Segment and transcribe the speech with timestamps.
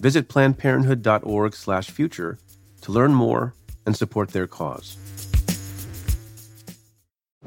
[0.00, 2.38] Visit plannedparenthood.org/future
[2.82, 3.54] to learn more
[3.86, 4.96] and support their cause.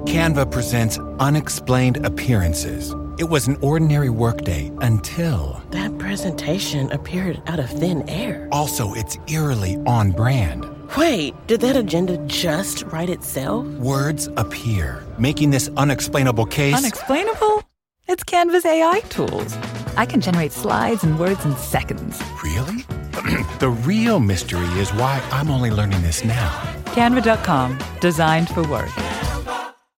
[0.05, 2.93] Canva presents unexplained appearances.
[3.19, 8.47] It was an ordinary workday until That presentation appeared out of thin air.
[8.51, 10.65] also it's eerily on brand.
[10.97, 13.65] Wait, did that agenda just write itself?
[13.77, 17.63] Words appear, making this unexplainable case Unexplainable?
[18.07, 19.55] It's Canva's AI tools.
[19.97, 22.21] I can generate slides and words in seconds.
[22.43, 22.85] really.
[23.59, 26.49] the real mystery is why I'm only learning this now.
[26.85, 28.89] Canva.com, designed for work.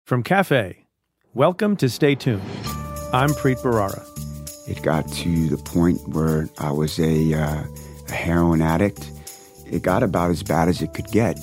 [0.06, 0.86] From Cafe,
[1.34, 2.42] welcome to Stay Tuned.
[3.14, 4.04] I'm Preet Bharara.
[4.68, 7.64] It got to the point where I was a, uh,
[8.10, 9.12] a heroin addict.
[9.66, 11.40] It got about as bad as it could get.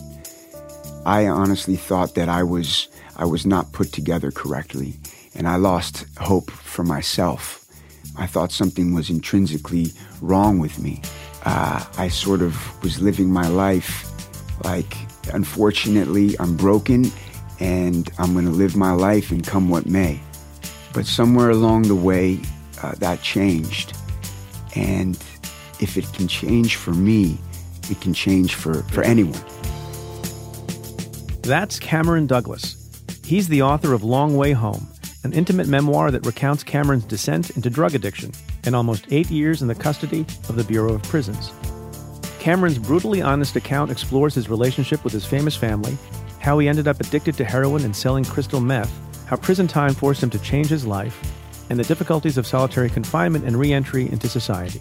[1.06, 4.94] I honestly thought that I was I was not put together correctly,
[5.34, 7.59] and I lost hope for myself.
[8.20, 11.00] I thought something was intrinsically wrong with me.
[11.44, 14.06] Uh, I sort of was living my life
[14.62, 14.94] like,
[15.32, 17.10] unfortunately, I'm broken,
[17.60, 20.20] and I'm going to live my life and come what may.
[20.92, 22.40] But somewhere along the way,
[22.82, 23.96] uh, that changed.
[24.76, 25.16] And
[25.80, 27.38] if it can change for me,
[27.88, 29.40] it can change for, for anyone.
[31.42, 32.76] That's Cameron Douglas.
[33.24, 34.88] He's the author of Long Way Home,
[35.22, 38.32] an intimate memoir that recounts Cameron's descent into drug addiction
[38.64, 41.52] and almost eight years in the custody of the Bureau of Prisons.
[42.38, 45.96] Cameron's brutally honest account explores his relationship with his famous family,
[46.38, 48.92] how he ended up addicted to heroin and selling crystal meth,
[49.26, 51.20] how prison time forced him to change his life,
[51.68, 54.80] and the difficulties of solitary confinement and reentry into society.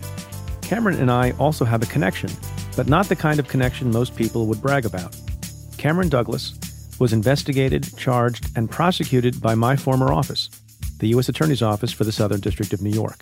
[0.61, 2.29] Cameron and I also have a connection,
[2.77, 5.15] but not the kind of connection most people would brag about.
[5.77, 6.57] Cameron Douglas
[6.99, 10.49] was investigated, charged, and prosecuted by my former office,
[10.99, 11.29] the U.S.
[11.29, 13.19] Attorney's Office for the Southern District of New York.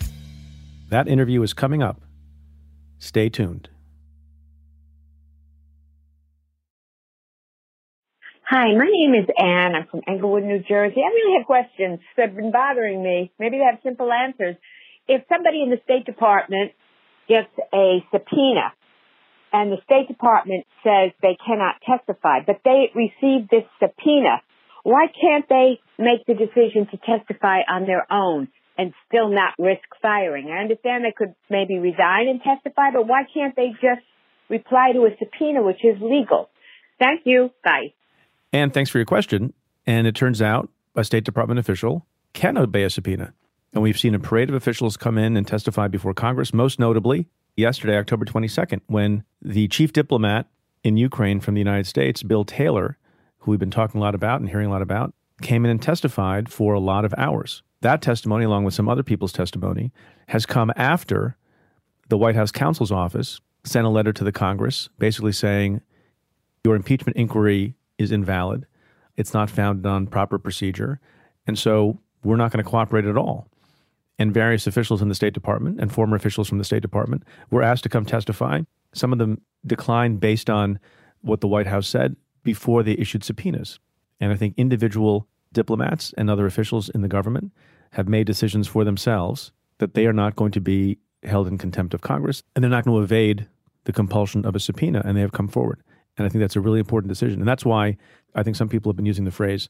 [0.90, 2.02] That interview is coming up.
[3.00, 3.70] Stay tuned.
[8.50, 9.76] Hi, my name is Anne.
[9.76, 11.02] I'm from Englewood, New Jersey.
[11.04, 13.30] I really have questions that have been bothering me.
[13.38, 14.56] Maybe they have simple answers.
[15.08, 16.72] If somebody in the State Department
[17.28, 18.72] gets a subpoena
[19.54, 24.42] and the State Department says they cannot testify, but they received this subpoena,
[24.84, 28.48] why can't they make the decision to testify on their own
[28.78, 30.50] and still not risk firing?
[30.50, 34.06] I understand they could maybe resign and testify, but why can't they just
[34.50, 36.50] reply to a subpoena, which is legal?
[37.00, 37.52] Thank you.
[37.64, 37.94] Bye.
[38.54, 39.54] And thanks for your question.
[39.86, 43.34] And it turns out a State Department official can obey a subpoena.
[43.74, 47.28] And we've seen a parade of officials come in and testify before Congress, most notably
[47.58, 50.48] yesterday, October 22nd, when the chief diplomat
[50.84, 52.98] in Ukraine from the United States, Bill Taylor,
[53.40, 55.82] who we've been talking a lot about and hearing a lot about, came in and
[55.82, 57.64] testified for a lot of hours.
[57.82, 59.92] That testimony, along with some other people's testimony,
[60.30, 61.36] has come after
[62.10, 65.82] the White House counsel's office sent a letter to the Congress basically saying
[66.64, 68.66] your impeachment inquiry is invalid.
[69.16, 71.00] It's not founded on proper procedure.
[71.46, 73.48] And so we're not going to cooperate at all.
[74.20, 77.62] And various officials in the State Department and former officials from the State Department were
[77.62, 78.62] asked to come testify.
[78.94, 80.80] Some of them declined based on
[81.22, 83.80] what the White House said before they issued subpoenas.
[84.20, 87.52] And I think individual diplomats and other officials in the government
[87.92, 91.94] have made decisions for themselves that they are not going to be held in contempt
[91.94, 93.48] of Congress and they're not going to evade
[93.84, 95.02] the compulsion of a subpoena.
[95.06, 95.82] And they have come forward.
[96.18, 97.40] And I think that's a really important decision.
[97.40, 97.98] And that's why
[98.36, 99.70] I think some people have been using the phrase,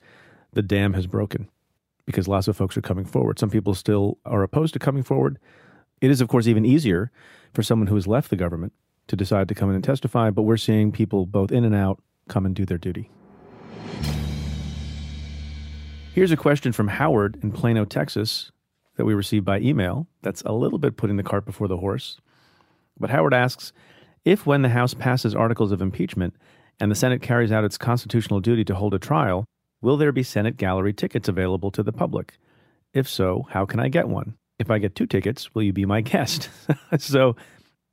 [0.54, 1.50] the dam has broken,
[2.08, 3.38] because lots of folks are coming forward.
[3.38, 5.38] Some people still are opposed to coming forward.
[6.02, 7.12] It is, of course, even easier
[7.54, 8.74] for someone who has left the government
[9.08, 12.02] to decide to come in and testify, but we're seeing people both in and out
[12.28, 13.12] come and do their duty.
[16.14, 18.52] Here's a question from Howard in Plano, Texas,
[18.96, 20.08] that we received by email.
[20.24, 22.20] That's a little bit putting the cart before the horse.
[23.00, 23.74] But Howard asks
[24.26, 26.36] If, when the House passes articles of impeachment
[26.80, 29.46] and the Senate carries out its constitutional duty to hold a trial,
[29.82, 32.38] will there be Senate gallery tickets available to the public?
[32.94, 34.38] If so, how can I get one?
[34.60, 36.50] If I get two tickets, will you be my guest?
[36.98, 37.36] so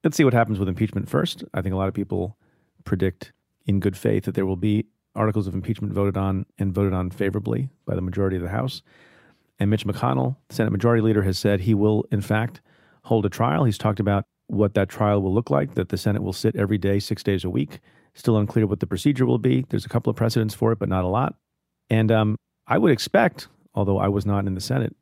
[0.02, 1.44] let's see what happens with impeachment first.
[1.52, 2.36] I think a lot of people
[2.84, 3.32] predict
[3.66, 7.10] in good faith that there will be articles of impeachment voted on and voted on
[7.10, 8.82] favorably by the majority of the House.
[9.58, 12.60] And Mitch McConnell, Senate Majority Leader, has said he will, in fact,
[13.02, 13.64] hold a trial.
[13.64, 16.78] He's talked about what that trial will look like, that the Senate will sit every
[16.78, 17.80] day, six days a week.
[18.14, 19.64] Still unclear what the procedure will be.
[19.68, 21.36] There's a couple of precedents for it, but not a lot.
[21.90, 22.36] And um,
[22.66, 24.94] I would expect, although I was not in the Senate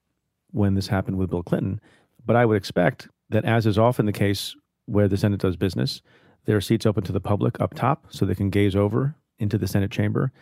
[0.51, 1.81] when this happened with Bill Clinton,
[2.25, 4.55] but I would expect that, as is often the case
[4.87, 6.03] where the Senate does business,
[6.45, 9.59] there are seats open to the public up top so they can gaze over into
[9.59, 10.33] the Senate chamber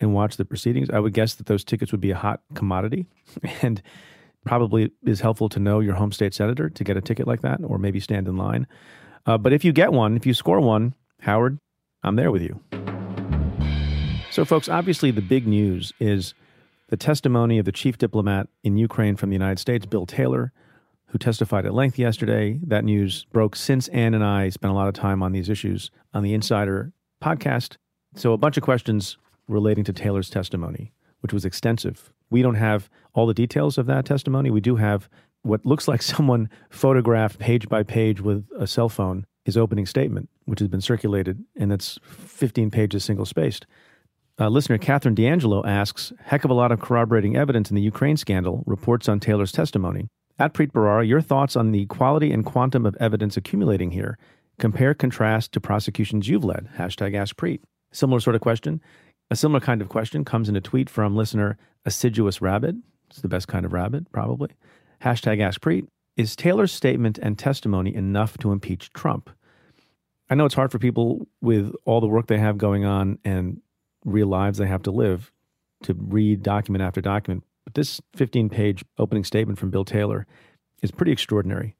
[0.00, 0.88] and watch the proceedings.
[0.90, 3.06] I would guess that those tickets would be a hot commodity
[3.62, 3.82] and
[4.44, 7.60] probably is helpful to know your home state senator to get a ticket like that
[7.64, 8.66] or maybe stand in line.
[9.26, 11.58] Uh, but if you get one, if you score one, Howard,
[12.02, 12.97] I'm there with you.
[14.38, 16.32] So, folks, obviously the big news is
[16.90, 20.52] the testimony of the chief diplomat in Ukraine from the United States, Bill Taylor,
[21.06, 22.60] who testified at length yesterday.
[22.62, 25.90] That news broke since Anne and I spent a lot of time on these issues
[26.14, 27.78] on the Insider podcast.
[28.14, 29.18] So, a bunch of questions
[29.48, 32.12] relating to Taylor's testimony, which was extensive.
[32.30, 34.52] We don't have all the details of that testimony.
[34.52, 35.08] We do have
[35.42, 40.28] what looks like someone photographed page by page with a cell phone his opening statement,
[40.44, 43.66] which has been circulated, and that's 15 pages single spaced.
[44.40, 48.16] Uh, listener Catherine D'Angelo asks, heck of a lot of corroborating evidence in the Ukraine
[48.16, 50.06] scandal, reports on Taylor's testimony.
[50.38, 54.16] At Preet Bharara, your thoughts on the quality and quantum of evidence accumulating here.
[54.56, 56.68] Compare, contrast to prosecutions you've led.
[56.76, 57.62] Hashtag Ask Preet.
[57.90, 58.80] Similar sort of question.
[59.28, 62.76] A similar kind of question comes in a tweet from listener Assiduous Rabbit.
[63.10, 64.50] It's the best kind of rabbit, probably.
[65.02, 65.88] Hashtag Ask Preet.
[66.16, 69.30] Is Taylor's statement and testimony enough to impeach Trump?
[70.30, 73.60] I know it's hard for people with all the work they have going on and
[74.04, 75.32] real lives they have to live
[75.82, 77.44] to read document after document.
[77.64, 80.26] But this 15 page opening statement from Bill Taylor
[80.82, 81.76] is pretty extraordinary.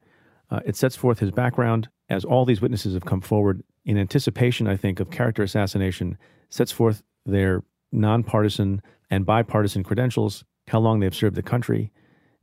[0.51, 4.67] Uh, it sets forth his background as all these witnesses have come forward in anticipation,
[4.67, 6.17] I think, of character assassination,
[6.49, 11.91] sets forth their nonpartisan and bipartisan credentials, how long they've served the country.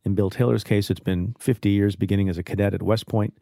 [0.04, 3.36] In Bill Taylor's case, it's been 50 years, beginning as a cadet at West Point,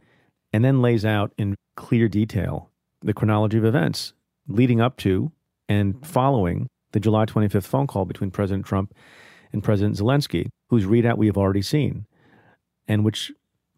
[0.53, 2.71] and then lays out in clear detail
[3.03, 4.15] the chronology of events
[4.49, 5.33] leading up to
[5.69, 8.95] and following the July 25th phone call between President Trump
[9.53, 12.07] and President Zelensky, whose readout we have already seen,
[12.87, 13.33] and which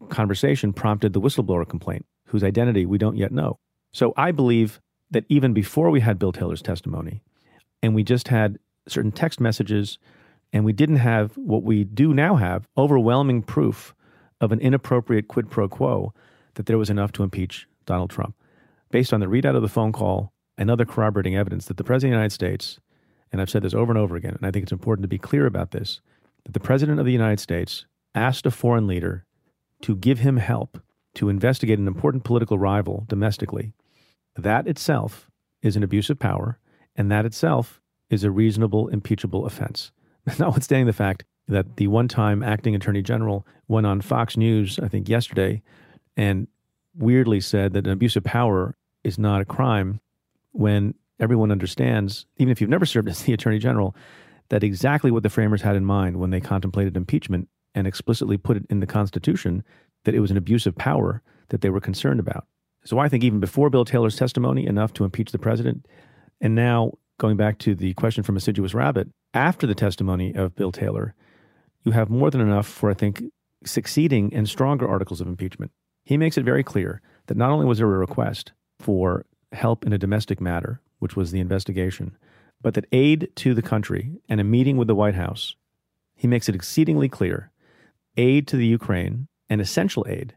[0.09, 3.57] conversation prompted the whistleblower complaint, whose identity we don't yet know.
[3.91, 4.79] So I believe
[5.11, 7.21] that even before we had Bill Taylor's testimony,
[7.81, 8.57] and we just had
[8.87, 9.97] certain text messages,
[10.53, 13.93] and we didn't have what we do now have overwhelming proof
[14.39, 16.13] of an inappropriate quid pro quo,
[16.55, 18.35] that there was enough to impeach Donald Trump.
[18.91, 22.13] Based on the readout of the phone call and other corroborating evidence that the President
[22.13, 22.79] of the United States,
[23.31, 25.17] and I've said this over and over again, and I think it's important to be
[25.17, 26.01] clear about this,
[26.45, 29.25] that the President of the United States asked a foreign leader
[29.81, 30.79] to give him help
[31.15, 33.73] to investigate an important political rival domestically.
[34.35, 35.29] That itself
[35.61, 36.59] is an abuse of power
[36.95, 39.91] and that itself is a reasonable, impeachable offense.
[40.39, 44.87] Notwithstanding the fact that the one time acting attorney general went on Fox News, I
[44.87, 45.61] think yesterday,
[46.15, 46.47] and
[46.95, 50.01] weirdly said that an abuse of power is not a crime
[50.57, 53.95] when everyone understands, even if you've never served as the attorney general,
[54.49, 58.57] that exactly what the framers had in mind when they contemplated impeachment and explicitly put
[58.57, 59.63] it in the Constitution
[60.05, 62.47] that it was an abuse of power that they were concerned about.
[62.85, 65.85] So I think even before Bill Taylor's testimony, enough to impeach the president,
[66.39, 70.71] and now, going back to the question from Assiduous Rabbit, after the testimony of Bill
[70.71, 71.13] Taylor,
[71.83, 73.23] you have more than enough for, I think,
[73.65, 75.71] succeeding and stronger articles of impeachment.
[76.03, 79.93] He makes it very clear that not only was there a request for help in
[79.93, 82.17] a domestic matter, which was the investigation,
[82.61, 85.55] but that aid to the country and a meeting with the White House,
[86.15, 87.51] he makes it exceedingly clear
[88.17, 90.35] aid to the Ukraine and essential aid,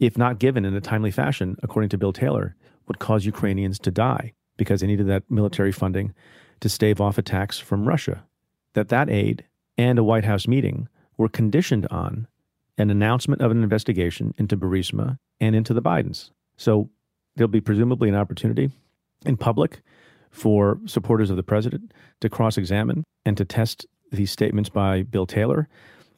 [0.00, 2.56] if not given in a timely fashion, according to Bill Taylor,
[2.86, 6.14] would cause Ukrainians to die because they needed that military funding
[6.60, 8.24] to stave off attacks from Russia.
[8.74, 9.44] That that aid
[9.76, 12.26] and a White House meeting were conditioned on
[12.78, 16.30] an announcement of an investigation into Burisma and into the Bidens.
[16.56, 16.90] So
[17.38, 18.70] there'll be presumably an opportunity
[19.24, 19.80] in public
[20.30, 25.26] for supporters of the president to cross examine and to test these statements by Bill
[25.26, 25.68] Taylor.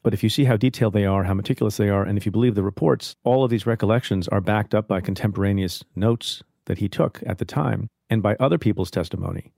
[0.03, 2.31] But if you see how detailed they are, how meticulous they are, and if you
[2.31, 6.89] believe the reports, all of these recollections are backed up by contemporaneous notes that he
[6.89, 9.53] took at the time and by other people's testimony,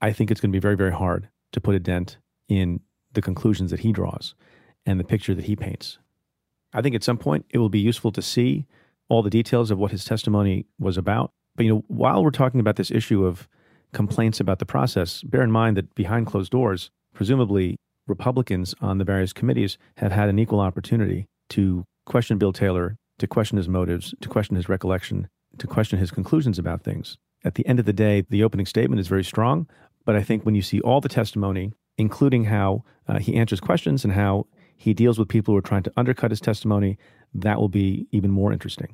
[0.00, 2.16] I think it's going to be very, very hard to put a dent
[2.48, 2.80] in
[3.12, 4.34] the conclusions that he draws
[4.86, 5.98] and the picture that he paints.
[6.72, 8.66] I think at some point it will be useful to see
[9.08, 11.30] all the details of what his testimony was about.
[11.56, 13.48] But you know, while we're talking about this issue of
[13.92, 19.04] complaints about the process, bear in mind that behind closed doors, presumably Republicans on the
[19.04, 24.14] various committees have had an equal opportunity to question Bill Taylor, to question his motives,
[24.20, 25.28] to question his recollection,
[25.58, 29.00] to question his conclusions about things at the end of the day, the opening statement
[29.00, 29.68] is very strong.
[30.04, 34.04] But I think when you see all the testimony, including how uh, he answers questions
[34.04, 34.46] and how
[34.82, 36.98] he deals with people who are trying to undercut his testimony,
[37.32, 38.92] that will be even more interesting.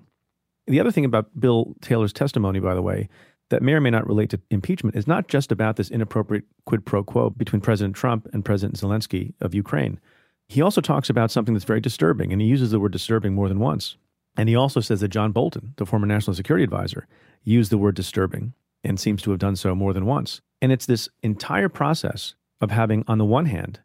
[0.66, 3.08] The other thing about Bill Taylor's testimony, by the way,
[3.48, 6.84] that may or may not relate to impeachment is not just about this inappropriate quid
[6.84, 9.98] pro quo between President Trump and President Zelensky of Ukraine.
[10.46, 13.48] He also talks about something that's very disturbing, and he uses the word disturbing more
[13.48, 13.96] than once.
[14.36, 17.06] And he also says that John Bolton, the former national security advisor,
[17.44, 18.52] used the word disturbing
[18.84, 20.42] and seems to have done so more than once.
[20.60, 23.80] And it's this entire process of having, on the one hand,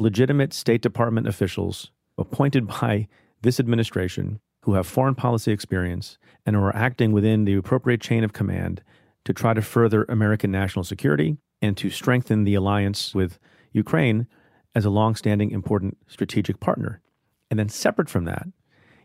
[0.00, 3.06] legitimate State Department officials appointed by
[3.42, 6.16] this administration who have foreign policy experience
[6.46, 8.82] and who are acting within the appropriate chain of command
[9.26, 13.38] to try to further American national security and to strengthen the alliance with
[13.72, 14.26] Ukraine
[14.74, 17.02] as a long-standing important strategic partner.
[17.50, 18.46] And then separate from that,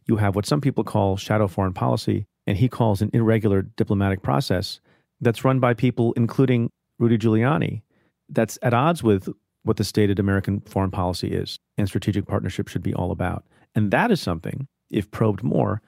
[0.05, 4.21] you have what some people call shadow foreign policy, and he calls an irregular diplomatic
[4.21, 4.79] process
[5.19, 7.81] that's run by people, including Rudy Giuliani,
[8.29, 9.27] that's at odds with
[9.65, 13.43] what the stated American foreign policy is and strategic partnership should be all about.
[13.73, 15.81] And that is something, if probed more,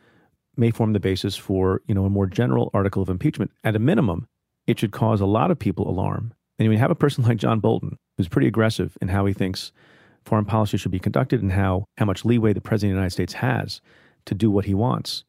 [0.57, 3.51] may form the basis for you know a more general article of impeachment.
[3.63, 4.27] At a minimum,
[4.65, 6.33] it should cause a lot of people alarm.
[6.59, 9.71] And you have a person like John Bolton, who's pretty aggressive in how he thinks
[10.25, 13.13] foreign policy should be conducted and how, how much leeway the President of the United
[13.13, 13.79] States has
[14.25, 15.23] to do what he wants,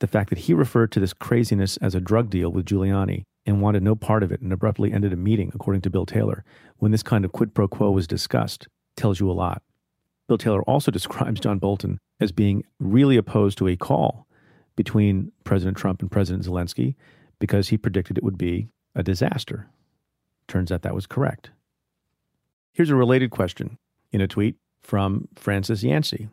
[0.00, 3.60] the fact that he referred to this craziness as a drug deal with Giuliani and
[3.60, 6.44] wanted no part of it and abruptly ended a meeting, according to Bill Taylor,
[6.78, 9.62] when this kind of quid pro quo was discussed, tells you a lot.
[10.28, 14.26] Bill Taylor also describes John Bolton as being really opposed to a call
[14.76, 16.94] between President Trump and President Zelensky
[17.38, 19.68] because he predicted it would be a disaster.
[20.48, 21.50] Turns out that was correct.
[22.72, 23.78] Here's a related question
[24.12, 26.28] in a tweet from Francis Yancey,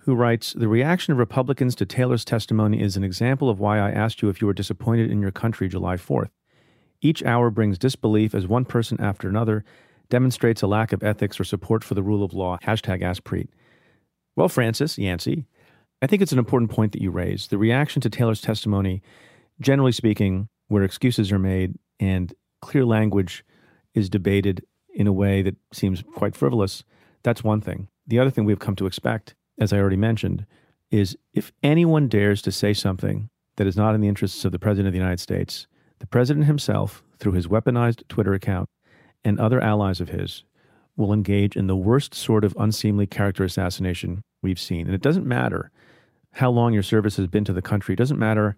[0.00, 3.90] who writes The reaction of Republicans to Taylor's testimony is an example of why I
[3.90, 6.30] asked you if you were disappointed in your country July 4th.
[7.02, 9.64] Each hour brings disbelief as one person after another
[10.08, 12.58] demonstrates a lack of ethics or support for the rule of law.
[12.62, 13.48] Hashtag AskPreet.
[14.36, 15.46] Well, Francis Yancey,
[16.00, 17.48] I think it's an important point that you raise.
[17.48, 19.02] The reaction to Taylor's testimony,
[19.60, 23.44] generally speaking, where excuses are made and clear language
[23.94, 26.84] is debated in a way that seems quite frivolous,
[27.22, 27.88] that's one thing.
[28.06, 30.46] The other thing we've come to expect, as I already mentioned,
[30.90, 34.58] is if anyone dares to say something that is not in the interests of the
[34.58, 35.66] President of the United States,
[36.02, 38.68] the President himself, through his weaponized Twitter account,
[39.22, 40.42] and other allies of his,
[40.96, 44.86] will engage in the worst sort of unseemly character assassination we've seen.
[44.86, 45.70] And it doesn't matter
[46.32, 48.56] how long your service has been to the country, it doesn't matter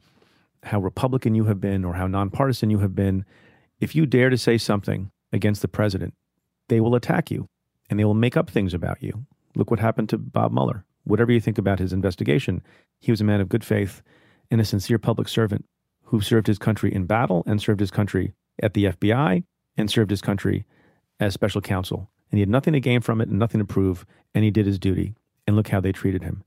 [0.63, 3.27] how Republican you have been or how nonpartisan you have been.
[3.79, 6.15] If you dare to say something against the president,
[6.71, 7.47] they will attack you
[7.91, 9.27] and they will make up things about you.
[9.55, 10.87] Look what happened to Bob Mueller.
[11.03, 12.63] Whatever you think about his investigation,
[13.03, 14.01] he was a man of good faith
[14.51, 15.67] and a sincere public servant
[16.15, 19.43] who served his country in battle and served his country at the FBI
[19.77, 20.65] and served his country
[21.19, 22.09] as special counsel.
[22.31, 24.65] And he had nothing to gain from it and nothing to prove, and he did
[24.65, 25.17] his duty.
[25.45, 26.45] And look how they treated him.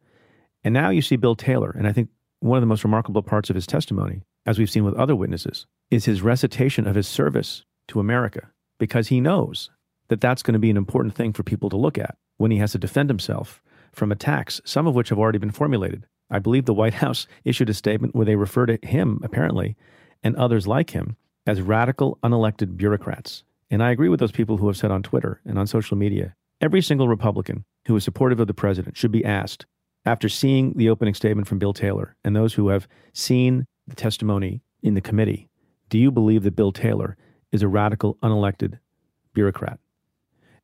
[0.64, 2.08] And now you see Bill Taylor, and I think
[2.40, 5.66] one of the most remarkable parts of his testimony, as we've seen with other witnesses,
[5.92, 9.70] is his recitation of his service to America, because he knows
[10.08, 12.60] that that's going to be an important thing for people to look at when he
[12.60, 16.06] has to defend himself from attacks, some of which have already been formulated.
[16.30, 19.76] I believe the White House issued a statement where they refer to him, apparently,
[20.24, 21.16] and others like him
[21.46, 23.44] as radical, unelected bureaucrats.
[23.70, 26.36] And I agree with those people who have said on Twitter and on social media
[26.62, 29.66] every single Republican who is supportive of the president should be asked,
[30.06, 34.62] after seeing the opening statement from Bill Taylor and those who have seen the testimony
[34.82, 35.50] in the committee,
[35.90, 37.18] do you believe that Bill Taylor
[37.52, 38.80] is a radical, unelected
[39.34, 39.80] bureaucrat?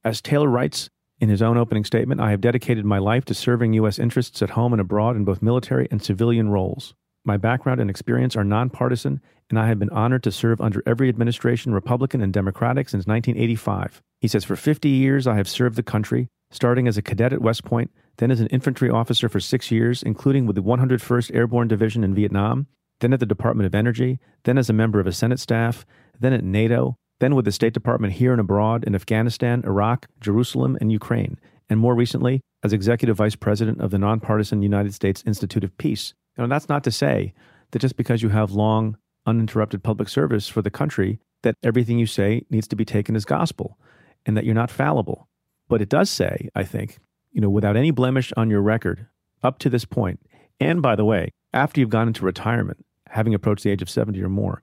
[0.04, 0.90] As Taylor writes
[1.24, 3.98] in his own opening statement, I have dedicated my life to serving U.S.
[3.98, 6.94] interests at home and abroad in both military and civilian roles.
[7.24, 11.08] My background and experience are nonpartisan, and I have been honored to serve under every
[11.08, 14.02] administration, Republican and Democratic, since 1985.
[14.20, 17.42] He says, For 50 years, I have served the country, starting as a cadet at
[17.42, 21.70] West Point, then as an infantry officer for six years, including with the 101st Airborne
[21.70, 22.68] Division in Vietnam,
[23.00, 25.86] then at the Department of Energy, then as a member of a Senate staff,
[26.20, 30.78] then at NATO, then with the State Department here and abroad in Afghanistan, Iraq, Jerusalem,
[30.82, 31.40] and Ukraine,
[31.70, 36.14] and more recently as Executive Vice President of the nonpartisan United States Institute of Peace.
[36.38, 37.34] Now, that's not to say
[37.72, 42.06] that just because you have long, uninterrupted public service for the country, that everything you
[42.06, 43.78] say needs to be taken as gospel
[44.26, 45.30] and that you're not fallible.
[45.70, 47.00] But it does say, I think,
[47.32, 49.08] you know, without any blemish on your record
[49.42, 50.20] up to this point,
[50.60, 54.22] and by the way, after you've gone into retirement, having approached the age of 70
[54.22, 54.62] or more,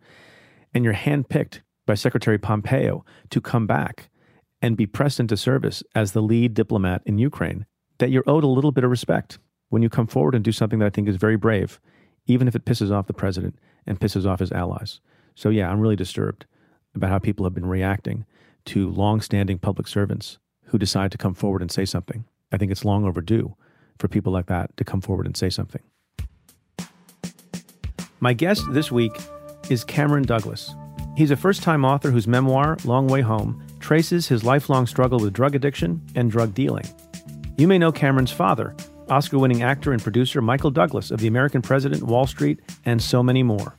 [0.74, 4.10] and you're handpicked by Secretary Pompeo to come back
[4.62, 7.66] and be pressed into service as the lead diplomat in Ukraine,
[7.98, 10.78] that you're owed a little bit of respect when you come forward and do something
[10.78, 11.80] that I think is very brave,
[12.26, 15.00] even if it pisses off the president and pisses off his allies.
[15.34, 16.46] So, yeah, I'm really disturbed
[16.94, 18.24] about how people have been reacting
[18.66, 22.24] to long-standing public servants who decide to come forward and say something.
[22.52, 23.56] I think it's long overdue
[23.98, 25.82] for people like that to come forward and say something.
[28.20, 29.18] My guest this week
[29.68, 30.72] is Cameron Douglas.
[31.20, 35.34] He's a first time author whose memoir, Long Way Home, traces his lifelong struggle with
[35.34, 36.86] drug addiction and drug dealing.
[37.58, 38.74] You may know Cameron's father,
[39.10, 43.22] Oscar winning actor and producer Michael Douglas of The American President, Wall Street, and so
[43.22, 43.76] many more.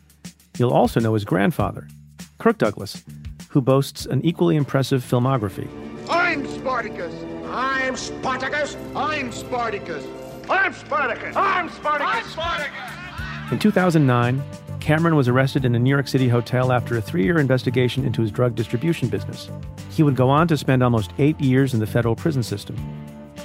[0.60, 1.88] You'll also know his grandfather,
[2.38, 3.04] Kirk Douglas,
[3.50, 5.68] who boasts an equally impressive filmography.
[6.12, 7.12] I'm Spartacus.
[7.48, 8.78] I'm Spartacus.
[8.96, 10.06] I'm Spartacus.
[10.48, 11.36] I'm Spartacus.
[11.36, 12.14] I'm Spartacus.
[12.14, 13.52] I'm Spartacus.
[13.52, 14.44] In 2009,
[14.82, 18.22] Cameron was arrested in a New York City hotel after a three year investigation into
[18.22, 19.50] his drug distribution business.
[19.92, 22.76] He would go on to spend almost eight years in the federal prison system.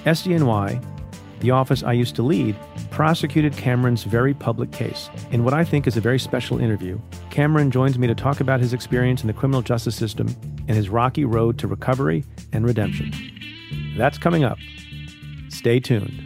[0.06, 0.82] SDNY,
[1.40, 2.56] the office I used to lead,
[2.90, 5.10] prosecuted Cameron's very public case.
[5.30, 8.60] In what I think is a very special interview, Cameron joins me to talk about
[8.60, 10.28] his experience in the criminal justice system
[10.68, 13.12] and his rocky road to recovery and redemption.
[13.98, 14.56] That's coming up.
[15.50, 16.25] Stay tuned.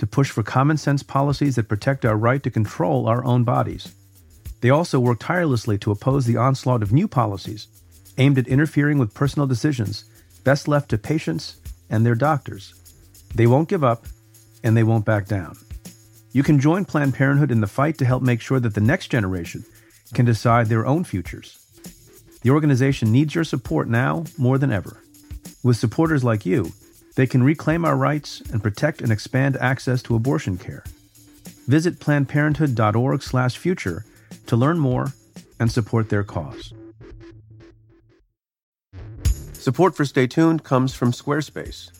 [0.00, 3.94] to push for common sense policies that protect our right to control our own bodies.
[4.62, 7.68] They also work tirelessly to oppose the onslaught of new policies
[8.16, 10.04] aimed at interfering with personal decisions
[10.42, 12.74] best left to patients and their doctors.
[13.34, 14.06] They won't give up
[14.64, 15.58] and they won't back down.
[16.32, 19.08] You can join Planned Parenthood in the fight to help make sure that the next
[19.08, 19.66] generation
[20.14, 21.58] can decide their own futures.
[22.40, 25.02] The organization needs your support now more than ever.
[25.62, 26.72] With supporters like you,
[27.20, 30.82] they can reclaim our rights and protect and expand access to abortion care.
[31.68, 34.04] Visit plannedparenthood.org/future
[34.46, 35.12] to learn more
[35.58, 36.72] and support their cause.
[39.52, 41.90] Support for Stay Tuned comes from Squarespace.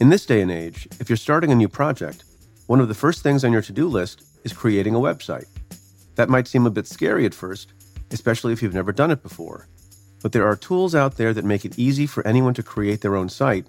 [0.00, 2.24] In this day and age, if you're starting a new project,
[2.66, 5.46] one of the first things on your to do list is creating a website.
[6.16, 7.72] That might seem a bit scary at first,
[8.10, 9.68] especially if you've never done it before.
[10.22, 13.14] But there are tools out there that make it easy for anyone to create their
[13.14, 13.68] own site,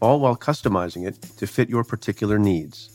[0.00, 2.90] all while customizing it to fit your particular needs.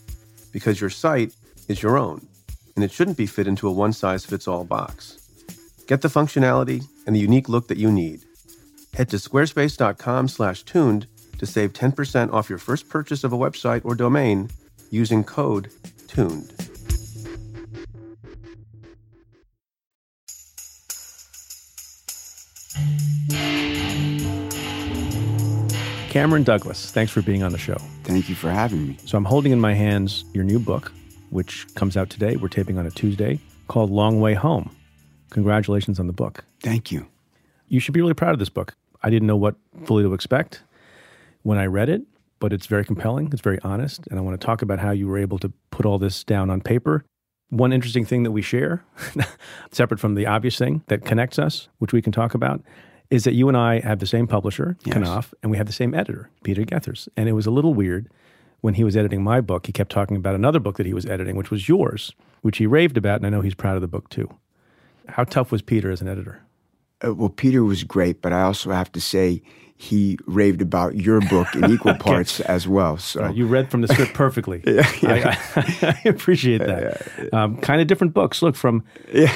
[0.52, 1.34] Because your site
[1.68, 2.28] is your own,
[2.76, 5.20] and it shouldn't be fit into a one size fits all box.
[5.88, 8.22] Get the functionality and the unique look that you need
[8.94, 11.08] Head to squarespace.com/tuned
[11.40, 14.50] to save 10% off your first purchase of a website or domain
[14.92, 15.72] using code
[16.08, 16.73] TUNED.
[26.14, 27.78] Cameron Douglas, thanks for being on the show.
[28.04, 28.98] Thank you for having me.
[29.04, 30.92] So I'm holding in my hands your new book,
[31.32, 32.36] which comes out today.
[32.36, 34.70] We're taping on a Tuesday, called Long Way Home.
[35.32, 36.46] Congratulations on the book.
[36.62, 37.08] Thank you.
[37.68, 38.76] You should be really proud of this book.
[39.02, 40.62] I didn't know what fully to expect
[41.42, 42.04] when I read it,
[42.38, 43.32] but it's very compelling.
[43.34, 44.06] It's very honest.
[44.12, 46.52] And I want to talk about how you were able to put all this down
[46.52, 47.04] on paper.
[47.50, 48.86] One interesting thing that we share,
[49.72, 52.62] separate from the obvious thing that connects us, which we can talk about,
[53.10, 54.98] is that you and I have the same publisher, Yes.
[54.98, 57.08] Knopf, and we have the same editor, Peter Gethers.
[57.16, 58.10] And it was a little weird
[58.62, 59.66] when he was editing my book.
[59.66, 62.66] He kept talking about another book that he was editing, which was yours, which he
[62.66, 63.18] raved about.
[63.18, 64.34] And I know he's proud of the book too.
[65.10, 66.42] How tough was Peter as an editor?
[67.06, 69.42] Uh, well, Peter was great, but I also have to say
[69.76, 72.98] he raved about your book in equal parts as well.
[72.98, 74.64] So you read from the script perfectly.
[74.68, 77.34] I, I, I appreciate that.
[77.34, 78.42] Um, kind of different books.
[78.42, 78.84] Look from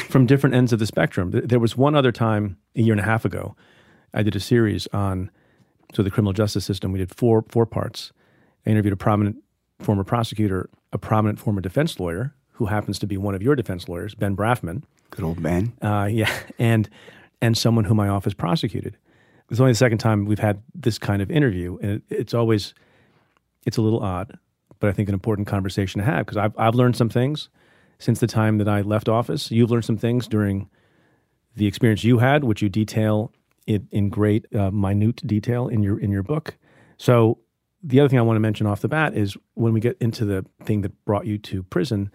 [0.09, 1.31] from different ends of the spectrum.
[1.31, 3.55] There was one other time a year and a half ago,
[4.13, 5.29] I did a series on
[5.93, 6.91] so the criminal justice system.
[6.91, 8.11] We did four four parts.
[8.65, 9.37] I interviewed a prominent
[9.79, 13.87] former prosecutor, a prominent former defense lawyer who happens to be one of your defense
[13.87, 14.83] lawyers, Ben Brafman.
[15.11, 15.73] Good old Ben.
[15.81, 16.89] Uh, yeah, and
[17.41, 18.97] and someone who my office prosecuted.
[19.49, 22.73] It's only the second time we've had this kind of interview, and it, it's always
[23.65, 24.37] it's a little odd,
[24.79, 27.49] but I think an important conversation to have because I've I've learned some things
[27.99, 29.51] since the time that I left office.
[29.51, 30.69] You've learned some things during
[31.55, 33.31] the experience you had, which you detail
[33.65, 36.57] it in great uh, minute detail in your in your book.
[36.97, 37.39] So
[37.83, 40.25] the other thing I want to mention off the bat is when we get into
[40.25, 42.11] the thing that brought you to prison,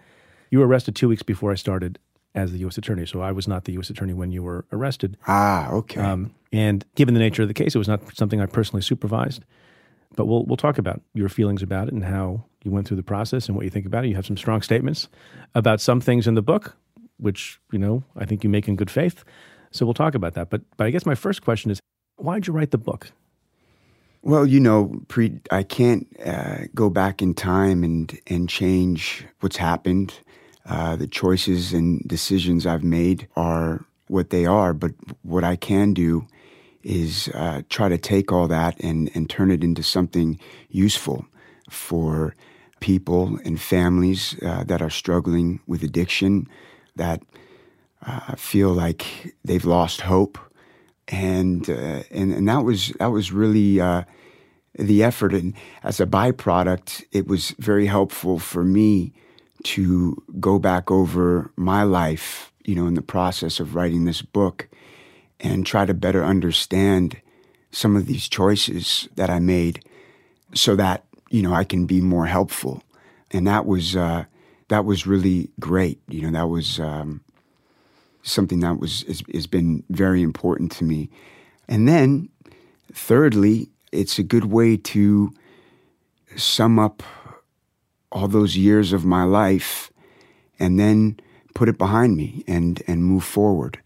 [0.51, 1.99] you were arrested two weeks before I started
[2.35, 2.77] as the U.S.
[2.77, 3.05] attorney.
[3.05, 3.89] So I was not the U.S.
[3.89, 5.17] attorney when you were arrested.
[5.27, 6.01] Ah, okay.
[6.01, 9.43] Um, and given the nature of the case, it was not something I personally supervised.
[10.15, 13.03] But we'll we'll talk about your feelings about it and how you went through the
[13.03, 14.09] process and what you think about it.
[14.09, 15.09] You have some strong statements
[15.55, 16.77] about some things in the book,
[17.17, 19.23] which you know I think you make in good faith.
[19.71, 20.51] So we'll talk about that.
[20.51, 21.79] But but I guess my first question is,
[22.17, 23.11] why did you write the book?
[24.21, 29.57] Well, you know, Preet, I can't uh, go back in time and and change what's
[29.57, 30.13] happened.
[30.67, 34.75] Uh, the choices and decisions I've made are what they are.
[34.75, 34.91] But
[35.23, 36.27] what I can do
[36.83, 41.25] is uh, try to take all that and and turn it into something useful
[41.69, 42.35] for
[42.79, 46.47] people and families uh, that are struggling with addiction,
[46.95, 47.21] that
[48.05, 50.37] uh, feel like they've lost hope
[51.07, 54.03] and uh, and and that was that was really uh,
[54.77, 55.33] the effort.
[55.33, 59.13] And as a byproduct, it was very helpful for me
[59.63, 64.67] to go back over my life, you know, in the process of writing this book,
[65.43, 67.17] and try to better understand
[67.71, 69.83] some of these choices that I made,
[70.55, 72.81] so that you know I can be more helpful.
[73.29, 74.25] And that was uh,
[74.69, 76.01] that was really great.
[76.07, 76.79] You know, that was.
[76.79, 77.21] Um,
[78.23, 81.09] something that was has, has been very important to me.
[81.67, 82.29] And then,
[82.91, 85.33] thirdly, it's a good way to
[86.35, 87.03] sum up
[88.11, 89.91] all those years of my life
[90.59, 91.19] and then
[91.53, 93.79] put it behind me and and move forward.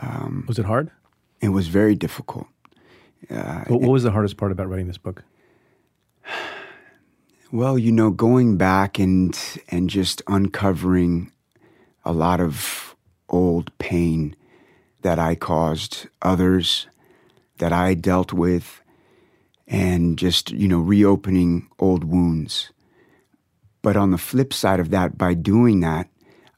[0.00, 0.90] Um, was it hard?
[1.40, 2.46] It was very difficult.
[3.30, 5.24] Uh, what, what was the hardest part about writing this book?
[7.52, 9.36] Well, you know, going back and
[9.70, 11.32] and just uncovering
[12.04, 12.94] a lot of
[13.28, 14.36] old pain
[15.02, 16.86] that I caused others,
[17.58, 18.82] that I dealt with,
[19.66, 22.70] and just, you know, reopening old wounds.
[23.82, 26.08] But on the flip side of that, by doing that,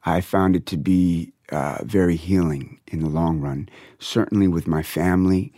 [0.05, 4.83] I found it to be uh, very healing in the long run, certainly with my
[4.83, 5.53] family.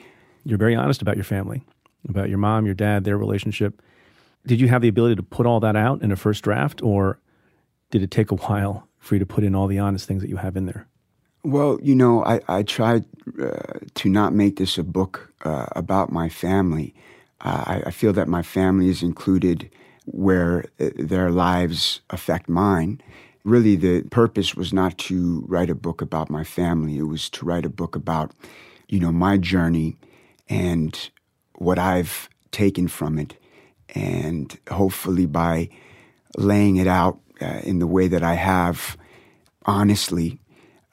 [0.44, 1.62] You're very honest about your family,
[2.09, 3.80] about your mom, your dad, their relationship.
[4.46, 7.18] Did you have the ability to put all that out in a first draft, or
[7.90, 10.28] did it take a while for you to put in all the honest things that
[10.28, 10.87] you have in there?
[11.44, 13.04] Well, you know, I, I tried
[13.40, 16.94] uh, to not make this a book uh, about my family.
[17.40, 19.70] Uh, I, I, feel that my family is included
[20.07, 23.00] where uh, their lives affect mine.
[23.44, 26.96] Really, the purpose was not to write a book about my family.
[26.96, 28.33] It was to write a book about,
[28.88, 29.96] you know, my journey
[30.48, 31.11] and
[31.57, 33.37] what I've taken from it.
[33.94, 35.68] And hopefully, by
[36.38, 38.96] laying it out uh, in the way that I have,
[39.66, 40.40] honestly,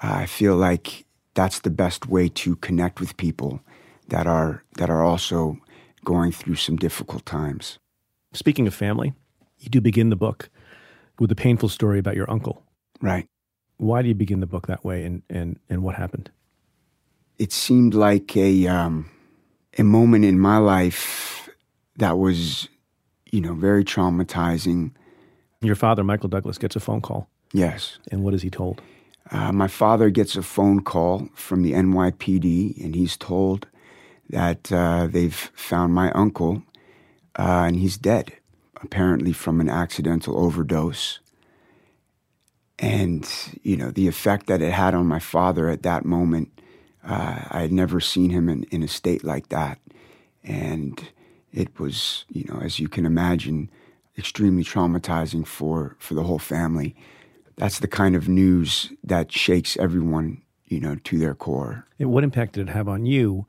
[0.01, 3.61] I feel like that's the best way to connect with people
[4.09, 5.57] that are that are also
[6.03, 7.79] going through some difficult times.
[8.33, 9.13] Speaking of family,
[9.59, 10.49] you do begin the book
[11.21, 12.63] with a painful story about your uncle.
[12.99, 13.27] Right.
[13.77, 16.31] Why do you begin the book that way, and and and what happened?
[17.37, 19.09] It seemed like a um,
[19.77, 21.47] a moment in my life
[21.97, 22.69] that was,
[23.31, 24.91] you know, very traumatizing.
[25.61, 27.29] Your father, Michael Douglas, gets a phone call.
[27.53, 27.99] Yes.
[28.11, 28.81] And what is he told?
[29.29, 33.67] Uh, my father gets a phone call from the NYPD, and he's told
[34.31, 36.63] that uh, they've found my uncle,
[37.37, 38.33] uh, and he's dead,
[38.83, 41.19] apparently from an accidental overdose.
[42.79, 43.29] And,
[43.61, 46.49] you know, the effect that it had on my father at that moment,
[47.03, 49.79] uh, I had never seen him in, in a state like that.
[50.43, 51.09] And
[51.53, 53.69] it was, you know, as you can imagine,
[54.17, 56.95] extremely traumatizing for, for the whole family
[57.61, 61.85] that's the kind of news that shakes everyone, you know, to their core.
[61.99, 63.45] And what impact did it have on you?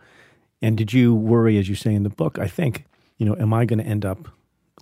[0.61, 2.85] And did you worry, as you say in the book, I think,
[3.17, 4.29] you know, am I going to end up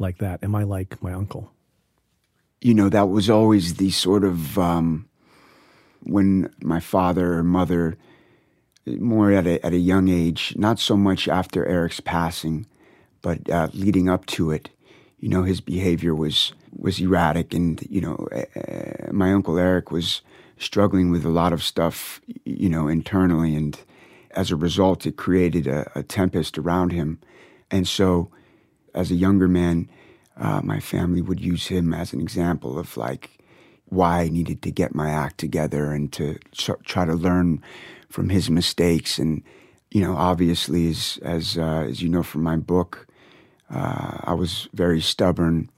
[0.00, 0.42] like that?
[0.42, 1.52] Am I like my uncle?
[2.60, 5.08] You know, that was always the sort of um,
[6.02, 7.96] when my father or mother,
[8.86, 12.66] more at a, at a young age, not so much after Eric's passing,
[13.22, 14.70] but uh, leading up to it,
[15.18, 20.22] you know, his behavior was was erratic, and you know, uh, my uncle Eric was
[20.58, 23.78] struggling with a lot of stuff, you know, internally, and
[24.32, 27.18] as a result, it created a, a tempest around him.
[27.70, 28.30] And so,
[28.94, 29.88] as a younger man,
[30.36, 33.38] uh, my family would use him as an example of like
[33.86, 36.38] why I needed to get my act together and to
[36.84, 37.62] try to learn
[38.08, 39.18] from his mistakes.
[39.18, 39.42] And
[39.90, 43.06] you know, obviously, as as uh, as you know from my book,
[43.68, 45.68] uh, I was very stubborn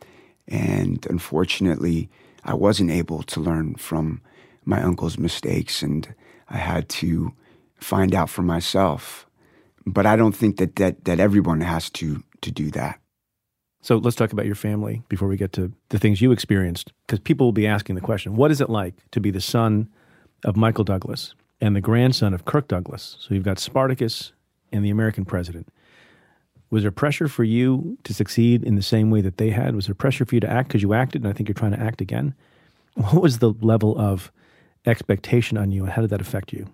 [0.48, 2.11] and unfortunately,
[2.44, 4.20] I wasn't able to learn from
[4.64, 6.14] my uncle's mistakes, and
[6.48, 7.33] I had to
[7.77, 9.27] find out for myself.
[9.87, 13.01] But I don't think that, that, that everyone has to, to do that.
[13.83, 17.18] So let's talk about your family before we get to the things you experienced, because
[17.18, 19.88] people will be asking the question what is it like to be the son
[20.45, 23.16] of Michael Douglas and the grandson of Kirk Douglas.
[23.21, 24.33] So you've got Spartacus
[24.73, 25.68] and the American president.
[26.71, 29.75] Was there pressure for you to succeed in the same way that they had?
[29.77, 31.73] Was there pressure for you to act because you acted, and I think you're trying
[31.73, 32.35] to act again?
[32.95, 34.33] What was the level of
[34.87, 36.66] expectation on you, and how did that affect you?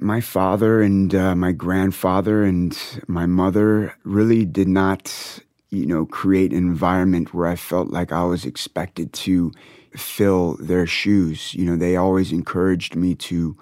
[0.00, 6.52] My father and uh, my grandfather and my mother really did not, you know, create
[6.52, 9.52] an environment where I felt like I was expected to
[9.94, 11.54] fill their shoes.
[11.54, 13.56] You know, they always encouraged me to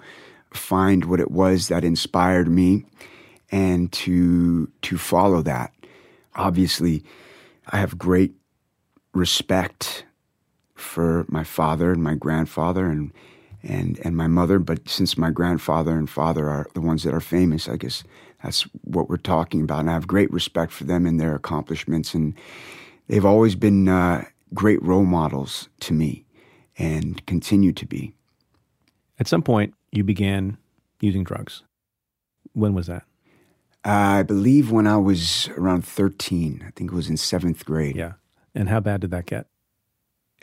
[0.51, 2.85] find what it was that inspired me
[3.51, 5.73] and to to follow that.
[6.35, 7.03] Obviously,
[7.69, 8.33] I have great
[9.13, 10.05] respect
[10.75, 13.11] for my father and my grandfather and
[13.63, 17.21] and and my mother, but since my grandfather and father are the ones that are
[17.21, 18.03] famous, I guess
[18.43, 19.81] that's what we're talking about.
[19.81, 22.37] And I have great respect for them and their accomplishments, and
[23.07, 26.25] they've always been uh, great role models to me,
[26.77, 28.13] and continue to be.
[29.19, 30.57] At some point, you began
[31.01, 31.63] using drugs.
[32.53, 33.03] When was that?
[33.83, 36.63] I believe when I was around 13.
[36.67, 37.95] I think it was in seventh grade.
[37.95, 38.13] Yeah.
[38.53, 39.47] And how bad did that get?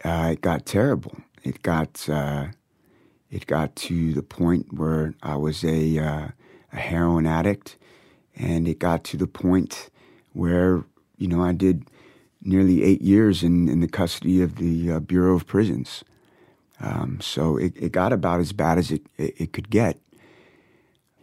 [0.04, 1.16] Uh, it got terrible.
[1.42, 2.48] It got uh,
[3.30, 6.28] it got to the point where I was a uh,
[6.72, 7.76] a heroin addict,
[8.36, 9.90] and it got to the point
[10.32, 10.84] where
[11.18, 11.88] you know I did
[12.44, 16.04] nearly eight years in, in the custody of the uh, Bureau of Prisons.
[16.80, 19.98] Um, so it, it got about as bad as it, it, it could get.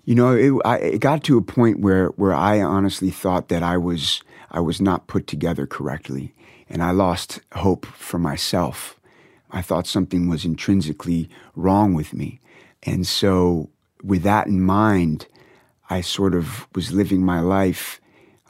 [0.04, 3.64] You know, it, I, it got to a point where, where I honestly thought that
[3.64, 4.22] I was
[4.54, 6.34] I was not put together correctly,
[6.68, 9.00] and I lost hope for myself.
[9.52, 12.40] I thought something was intrinsically wrong with me,
[12.84, 13.70] and so
[14.04, 15.28] with that in mind,
[15.92, 18.00] I sort of was living my life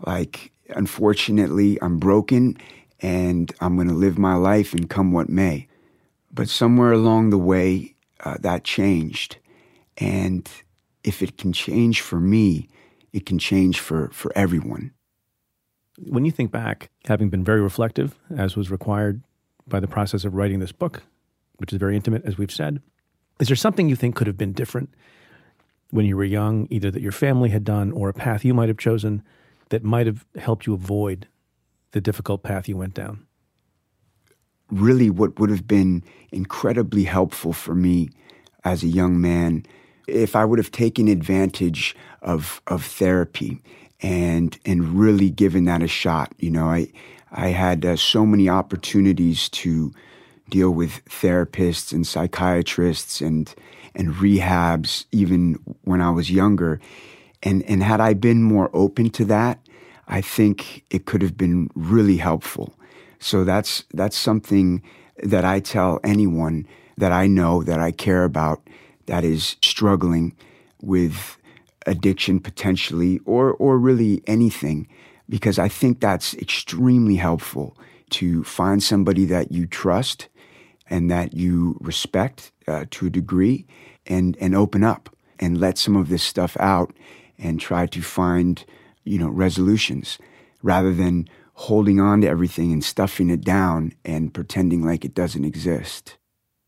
[0.06, 2.56] like, unfortunately, I'm broken,
[3.00, 5.68] and I'm going to live my life and come what may.
[6.32, 9.38] But somewhere along the way, uh, that changed,
[9.98, 10.48] and
[11.04, 12.70] if it can change for me,
[13.12, 14.92] it can change for, for everyone.
[15.98, 19.24] When you think back, having been very reflective, as was required
[19.68, 21.02] by the process of writing this book,
[21.58, 22.84] which is very intimate, as we've said,
[23.40, 24.94] is there something you think could have been different
[25.92, 28.70] when you were young, either that your family had done or a path you might
[28.70, 29.24] have chosen
[29.70, 31.28] that might have helped you avoid
[31.92, 33.26] the difficult path you went down?
[34.70, 38.10] Really, what would have been incredibly helpful for me
[38.64, 39.66] as a young man
[40.08, 43.62] if I would have taken advantage of of therapy
[44.02, 46.88] and and really given that a shot, you know, I
[47.32, 49.94] I had uh, so many opportunities to
[50.50, 53.54] deal with therapists and psychiatrists and
[53.96, 56.80] and rehabs even when I was younger,
[57.44, 59.60] and and had I been more open to that,
[60.08, 62.74] I think it could have been really helpful.
[63.20, 64.82] So that's that's something
[65.24, 68.62] that I tell anyone that I know that I care about
[69.06, 70.36] that is struggling
[70.82, 71.38] with
[71.88, 74.88] addiction potentially or or really anything
[75.30, 77.78] because I think that's extremely helpful
[78.12, 80.28] to find somebody that you trust
[80.92, 83.66] and that you respect uh, to a degree
[84.06, 86.94] and and open up and let some of this stuff out
[87.40, 88.66] and try to find
[89.04, 90.20] you know resolutions
[90.62, 95.46] rather than holding on to everything and stuffing it down and pretending like it doesn't
[95.46, 96.18] exist.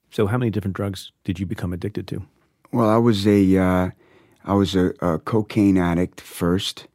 [0.10, 2.24] So, how many different drugs did you become addicted to?
[2.72, 3.90] Well, I was a uh,
[4.46, 6.88] I was a, a, cocaine addict first,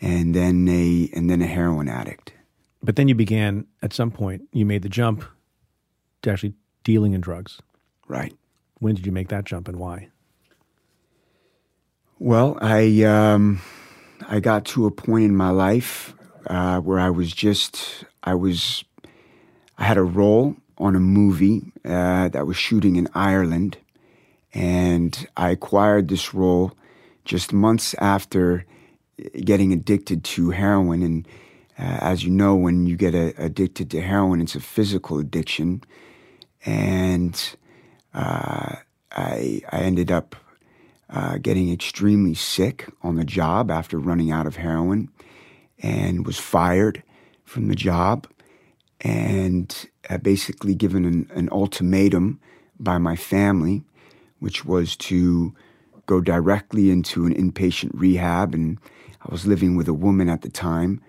[0.00, 2.32] and then a and then a heroin addict.
[2.82, 4.42] But then you began at some point.
[4.52, 5.24] You made the jump
[6.26, 7.60] actually dealing in drugs.
[8.06, 8.34] Right.
[8.80, 10.08] When did you make that jump, and why?
[12.18, 13.60] Well, I um,
[14.28, 16.14] I got to a point in my life
[16.46, 18.84] uh, where I was just I was
[19.76, 23.78] I had a role on a movie uh, that was shooting in Ireland,
[24.54, 26.72] and I acquired this role
[27.24, 28.64] just months after
[29.44, 31.02] getting addicted to heroin.
[31.02, 31.28] And
[31.78, 35.82] uh, as you know, when you get a, addicted to heroin, it's a physical addiction.
[36.64, 37.56] And
[38.14, 38.76] uh,
[39.12, 40.36] I, I ended up
[41.10, 45.08] uh, getting extremely sick on the job after running out of heroin
[45.80, 47.02] and was fired
[47.44, 48.26] from the job
[49.00, 52.40] and uh, basically given an, an ultimatum
[52.78, 53.82] by my family,
[54.40, 55.54] which was to
[56.06, 58.54] go directly into an inpatient rehab.
[58.54, 58.78] And
[59.22, 61.00] I was living with a woman at the time,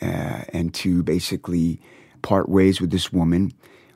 [0.00, 1.80] uh, and to basically
[2.22, 3.52] part ways with this woman,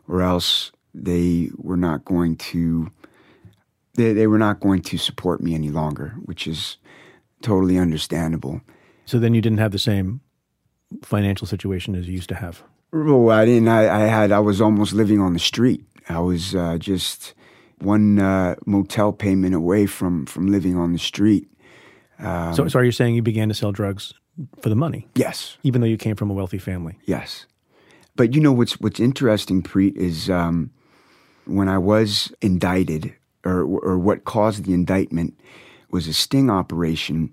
[0.08, 2.90] or else they were not going to.
[3.94, 6.76] They, they were not going to support me any longer, which is
[7.42, 8.60] totally understandable.
[9.06, 10.20] So then you didn't have the same
[11.02, 12.62] financial situation as you used to have.
[12.92, 13.68] Well, I didn't.
[13.68, 14.32] I, I had.
[14.32, 15.84] I was almost living on the street.
[16.08, 17.34] I was uh, just,
[17.80, 21.48] one uh, motel payment away from from living on the street.
[22.18, 24.14] Um, so, so are you saying you began to sell drugs
[24.60, 25.06] for the money?
[25.14, 25.56] Yes.
[25.62, 26.98] Even though you came from a wealthy family?
[27.04, 27.46] Yes.
[28.16, 30.70] But you know what's what's interesting, Preet, is um,
[31.48, 35.38] when I was indicted, or or what caused the indictment,
[35.90, 37.32] was a sting operation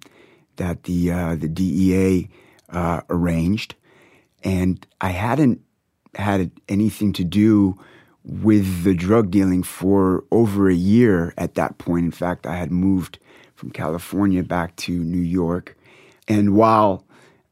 [0.56, 2.30] that the uh, the DEA
[2.70, 3.76] uh, arranged,
[4.44, 5.62] and I hadn't
[6.16, 7.78] had anything to do
[8.24, 12.06] with the drug dealing for over a year at that point.
[12.06, 13.20] In fact, I had moved
[13.56, 15.78] from California back to New York.
[16.28, 17.06] And while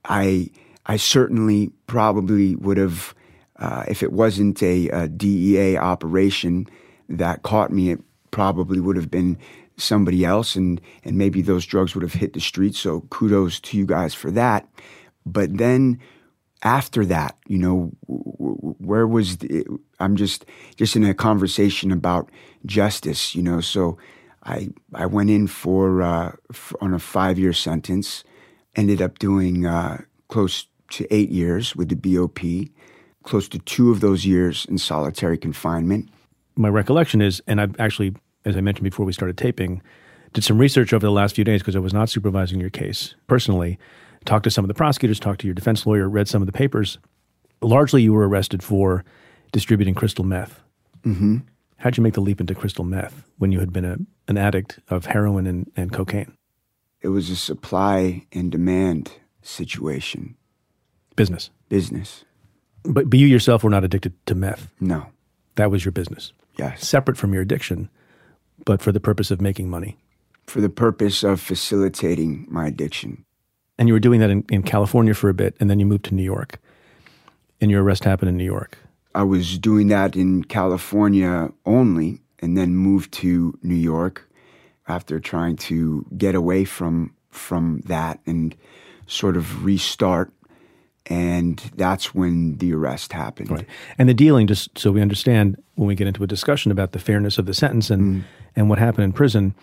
[0.06, 0.50] I,
[0.86, 3.14] I certainly probably would have,
[3.58, 6.68] uh, if it wasn't a, a, DEA operation
[7.10, 8.00] that caught me, it
[8.32, 9.38] probably would have been
[9.78, 12.80] somebody else, and and maybe those drugs would have hit the streets.
[12.80, 14.68] So kudos to you guys for that.
[15.26, 16.00] But then
[16.64, 19.66] after that, you know, where was the,
[20.00, 22.30] I'm just just in a conversation about
[22.66, 23.62] justice, you know.
[23.62, 23.98] So
[24.44, 28.24] I I went in for, uh, for on a five year sentence,
[28.76, 32.40] ended up doing uh, close to eight years with the BOP,
[33.24, 36.10] close to two of those years in solitary confinement.
[36.56, 39.82] My recollection is, and I've actually, as I mentioned before we started taping,
[40.34, 43.16] did some research over the last few days because I was not supervising your case
[43.28, 43.80] personally
[44.26, 46.52] talked to some of the prosecutors, talked to your defense lawyer, read some of the
[46.52, 46.98] papers.
[47.62, 49.04] Largely, you were arrested for
[49.52, 50.60] distributing crystal meth.
[51.06, 51.38] Mm-hmm.
[51.78, 54.80] How'd you make the leap into crystal meth when you had been a, an addict
[54.90, 56.38] of heroin and, and cocaine?
[57.02, 60.36] It was a supply and demand situation.
[61.16, 61.50] Business.
[61.68, 62.24] Business.
[62.84, 64.68] But, but you yourself were not addicted to meth.
[64.80, 65.08] No.
[65.56, 66.34] That was your business.
[66.58, 66.88] Yes.
[66.88, 67.90] Separate from your addiction,
[68.66, 69.98] but for the purpose of making money.
[70.46, 73.26] For the purpose of facilitating my addiction
[73.78, 76.06] and you were doing that in, in California for a bit, and then you moved
[76.06, 76.60] to New York,
[77.60, 78.78] and your arrest happened in New York.
[79.16, 84.30] I was doing that in California only, and then moved to New York
[84.88, 88.56] after trying to get away from from that and
[89.08, 90.32] sort of restart.
[91.08, 93.52] And that's when the arrest happened.
[93.52, 93.68] Right.
[93.98, 97.00] And the dealing, just so we understand, when we get into a discussion about the
[97.00, 98.24] fairness of the sentence and, mm.
[98.56, 99.54] and what happened in prison,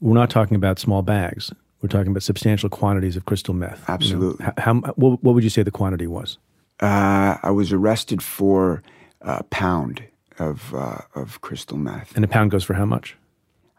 [0.00, 1.52] we're not talking about small bags.
[1.80, 3.88] We're talking about substantial quantities of crystal meth.
[3.88, 4.44] Absolutely.
[4.44, 6.38] You know, how, how, what, what, would you say the quantity was?
[6.80, 8.82] Uh, I was arrested for
[9.22, 10.04] a pound
[10.38, 12.14] of uh, of crystal meth.
[12.14, 13.16] And a pound goes for how much?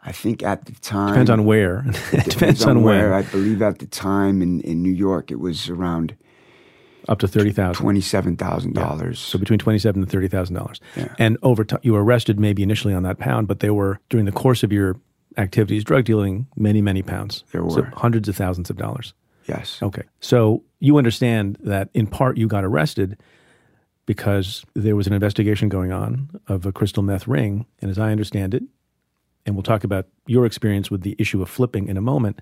[0.04, 1.84] I think at the time depends on where.
[1.86, 3.14] it depends, depends on, on where.
[3.14, 6.14] I believe at the time in, in New York it was around
[7.08, 8.82] up to thirty thousand, twenty seven thousand yeah.
[8.82, 9.18] dollars.
[9.18, 10.60] So between twenty seven and thirty thousand yeah.
[10.60, 10.80] dollars.
[11.18, 14.26] And over time, you were arrested maybe initially on that pound, but they were during
[14.26, 14.96] the course of your
[15.36, 17.44] activities, drug dealing, many, many pounds.
[17.52, 17.70] There were.
[17.70, 19.14] So hundreds of thousands of dollars.
[19.46, 19.78] Yes.
[19.82, 20.02] Okay.
[20.20, 23.18] So you understand that in part you got arrested
[24.06, 27.66] because there was an investigation going on of a crystal meth ring.
[27.80, 28.62] And as I understand it,
[29.46, 32.40] and we'll talk about your experience with the issue of flipping in a moment,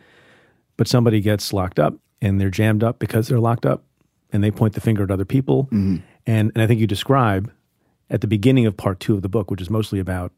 [0.76, 3.84] but somebody gets locked up and they're jammed up because they're locked up
[4.32, 5.64] and they point the finger at other people.
[5.64, 5.96] Mm-hmm.
[6.26, 7.52] And, and I think you describe
[8.10, 10.32] at the beginning of part two of the book, which is mostly about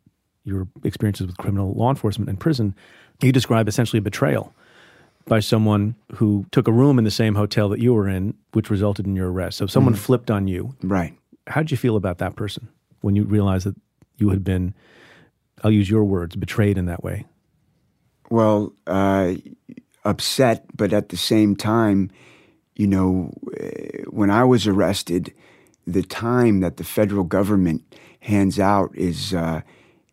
[0.44, 2.74] your experiences with criminal law enforcement and prison,
[3.22, 4.54] you describe essentially a betrayal
[5.26, 8.68] by someone who took a room in the same hotel that you were in, which
[8.68, 9.57] resulted in your arrest.
[9.57, 9.98] So someone mm.
[9.98, 10.74] flipped on you.
[10.83, 11.14] Right.
[11.46, 12.68] How did you feel about that person
[13.00, 13.76] when you realized that
[14.18, 14.74] you had been,
[15.62, 17.24] I'll use your words, betrayed in that way?
[18.30, 19.35] Well, uh,
[20.04, 22.11] upset, but at the same time,
[22.77, 25.33] you know, eh, when I was arrested,
[25.87, 27.83] the time that the federal government
[28.21, 29.61] hands out is uh,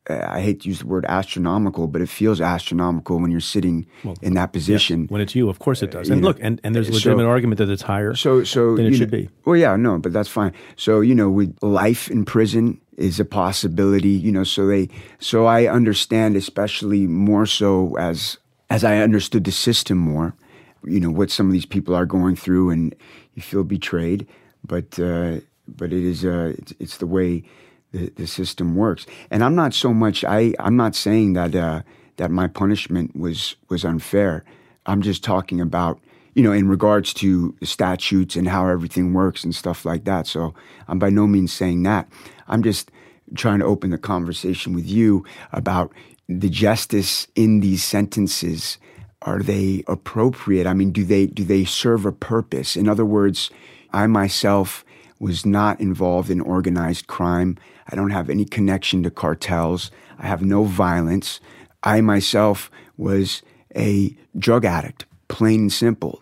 [0.08, 3.88] eh, I hate to use the word astronomical, but it feels astronomical when you're sitting
[4.04, 5.02] well, in that position.
[5.02, 6.10] Yeah, when it's you, of course it eh, does.
[6.10, 8.88] And look, and, and there's a legitimate so, argument that it's higher so, so, than
[8.88, 9.30] it should know, be.
[9.46, 10.54] Well, yeah, no, but that's fine.
[10.76, 15.46] So, you know, with life in prison is a possibility, you know, so they, so
[15.46, 18.38] I understand, especially more so as,
[18.70, 20.36] as I understood the system more,
[20.86, 22.96] you know, what some of these people are going through and
[23.34, 24.28] you feel betrayed,
[24.66, 27.44] but, uh, but it is, uh, it's, it's the way,
[27.92, 29.06] the, the system works.
[29.30, 31.82] And I'm not so much I I'm not saying that uh,
[32.18, 34.44] that my punishment was was unfair.
[34.86, 36.00] I'm just talking about
[36.34, 40.28] you know in regards to statutes and how everything works and stuff like that.
[40.28, 40.54] So
[40.88, 42.08] I'm by no means saying that.
[42.48, 42.92] I'm just
[43.36, 45.94] trying to open the conversation with you about
[46.28, 48.78] the justice in these sentences
[49.24, 53.50] are they appropriate i mean do they do they serve a purpose in other words
[53.94, 54.84] i myself
[55.20, 57.56] was not involved in organized crime
[57.92, 59.92] I don't have any connection to cartels.
[60.18, 61.40] I have no violence.
[61.84, 63.42] I myself was
[63.76, 66.22] a drug addict, plain and simple.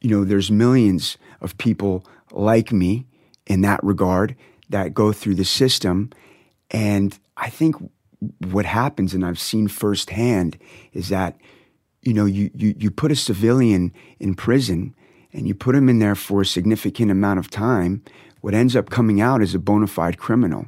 [0.00, 3.06] You know, there's millions of people like me
[3.46, 4.34] in that regard
[4.70, 6.10] that go through the system.
[6.70, 7.76] And I think
[8.40, 10.58] what happens, and I've seen firsthand,
[10.92, 11.36] is that
[12.04, 14.94] you know you you, you put a civilian in prison
[15.34, 18.02] and you put him in there for a significant amount of time.
[18.40, 20.66] What ends up coming out is a bona fide criminal.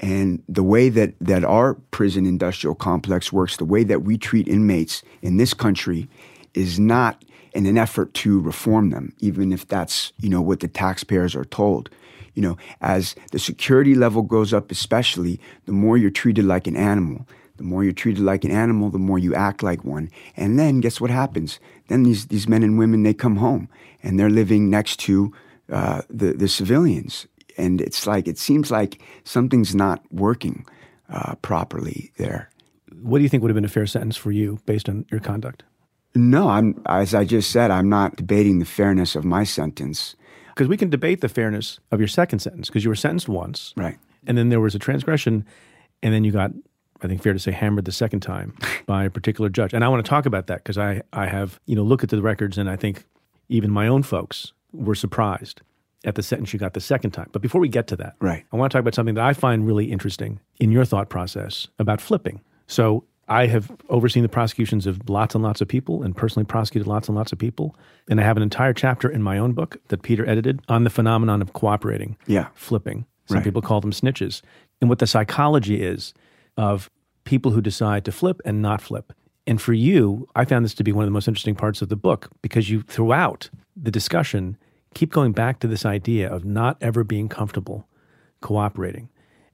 [0.00, 4.48] And the way that, that our prison industrial complex works, the way that we treat
[4.48, 6.08] inmates in this country
[6.54, 7.24] is not
[7.54, 11.44] in an effort to reform them, even if that's, you know, what the taxpayers are
[11.44, 11.88] told.
[12.34, 16.76] You know, as the security level goes up, especially, the more you're treated like an
[16.76, 17.26] animal.
[17.62, 20.10] The more you're treated like an animal, the more you act like one.
[20.36, 21.60] And then guess what happens?
[21.86, 23.68] Then these, these men and women, they come home
[24.02, 25.32] and they're living next to
[25.70, 27.28] uh, the, the civilians.
[27.56, 30.66] And it's like, it seems like something's not working
[31.08, 32.50] uh, properly there.
[33.00, 35.20] What do you think would have been a fair sentence for you based on your
[35.20, 35.62] conduct?
[36.14, 40.16] No, I'm as I just said, I'm not debating the fairness of my sentence.
[40.48, 43.72] Because we can debate the fairness of your second sentence because you were sentenced once,
[43.76, 43.98] right?
[44.26, 45.46] And then there was a transgression,
[46.02, 46.50] and then you got,
[47.02, 48.54] I think, fair to say, hammered the second time
[48.86, 49.72] by a particular judge.
[49.72, 52.10] And I want to talk about that because I I have you know look at
[52.10, 53.04] the records and I think
[53.48, 55.60] even my own folks were surprised
[56.04, 57.28] at the sentence you got the second time.
[57.32, 59.32] But before we get to that, right, I want to talk about something that I
[59.34, 62.40] find really interesting in your thought process about flipping.
[62.66, 66.86] So I have overseen the prosecutions of lots and lots of people and personally prosecuted
[66.88, 67.76] lots and lots of people.
[68.10, 70.90] And I have an entire chapter in my own book that Peter edited on the
[70.90, 72.48] phenomenon of cooperating, yeah.
[72.54, 73.06] flipping.
[73.26, 73.44] Some Right.
[73.44, 74.42] people call them snitches.
[74.80, 76.12] And what the psychology is
[76.56, 76.90] of
[77.24, 79.12] people who decide to flip and not flip.
[79.46, 81.88] And for you, I found this to be one of the most interesting parts of
[81.88, 84.56] the book because you, throughout the discussion,
[84.94, 87.86] keep going back to this idea of not ever being comfortable
[88.40, 89.08] cooperating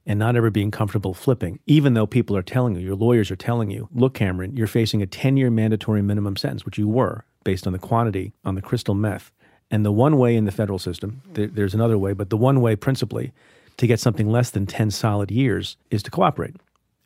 [0.05, 3.35] and not ever being comfortable flipping, even though people are telling you, your lawyers are
[3.35, 7.25] telling you, look, Cameron, you're facing a 10 year mandatory minimum sentence, which you were
[7.43, 9.31] based on the quantity on the crystal meth.
[9.71, 12.59] And the one way in the federal system, there, there's another way, but the one
[12.59, 13.31] way principally
[13.77, 16.55] to get something less than 10 solid years is to cooperate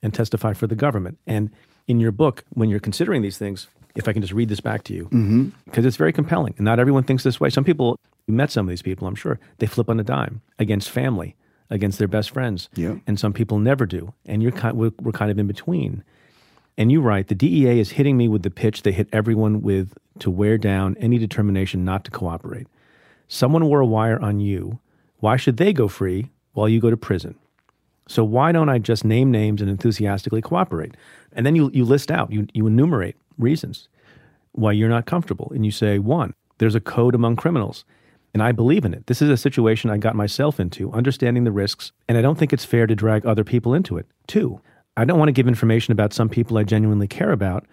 [0.03, 1.17] and testify for the government.
[1.25, 1.49] And
[1.87, 4.83] in your book, when you're considering these things, if I can just read this back
[4.85, 5.49] to you, mm-hmm.
[5.65, 6.53] because it's very compelling.
[6.57, 7.49] And not everyone thinks this way.
[7.49, 10.41] Some people, you met some of these people, I'm sure, they flip on a dime
[10.59, 11.35] against family,
[11.69, 12.69] against their best friends.
[12.75, 12.95] Yeah.
[13.07, 14.13] And some people never do.
[14.25, 16.03] And you're kind, we're, we're kind of in between.
[16.77, 19.97] And you write, the DEA is hitting me with the pitch they hit everyone with
[20.19, 22.67] to wear down any determination not to cooperate.
[23.27, 24.79] Someone wore a wire on you.
[25.19, 27.35] Why should they go free while you go to prison?
[28.07, 30.95] So why don't I just name names and enthusiastically cooperate?
[31.31, 33.87] And then you, you list out, you, you enumerate reasons
[34.51, 35.51] why you're not comfortable.
[35.55, 37.85] And you say, one, there's a code among criminals.
[38.33, 39.07] And I believe in it.
[39.07, 42.51] This is a situation I got myself into, understanding the risks, and I don't think
[42.51, 44.07] it's fair to drag other people into it.
[44.27, 44.59] Two,
[44.97, 47.65] I don't want to give information about some people I genuinely care about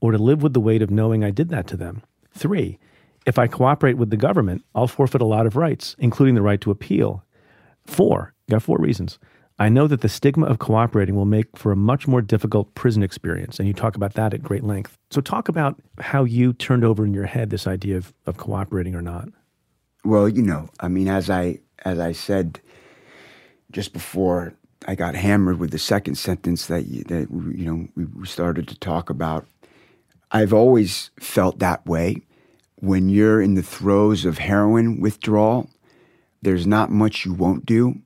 [0.00, 2.02] or to live with the weight of knowing I did that to them.
[2.32, 2.78] Three,
[3.26, 6.60] if I cooperate with the government, I'll forfeit a lot of rights, including the right
[6.60, 7.24] to appeal.
[7.84, 9.18] Four, got four reasons.
[9.58, 13.02] I know that the stigma of cooperating will make for a much more difficult prison
[13.02, 14.98] experience, and you talk about that at great length.
[15.10, 18.94] So, talk about how you turned over in your head this idea of, of cooperating
[18.94, 19.28] or not.
[20.04, 22.60] Well, you know, I mean, as I as I said
[23.72, 24.54] just before
[24.86, 29.10] I got hammered with the second sentence that that you know we started to talk
[29.10, 29.46] about,
[30.30, 32.22] I've always felt that way.
[32.76, 35.70] When you're in the throes of heroin withdrawal,
[36.42, 38.02] there's not much you won't do.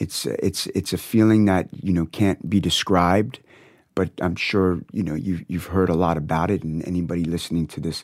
[0.00, 3.38] It's it's it's a feeling that you know can't be described,
[3.94, 7.66] but I'm sure you know you've you've heard a lot about it, and anybody listening
[7.68, 8.02] to this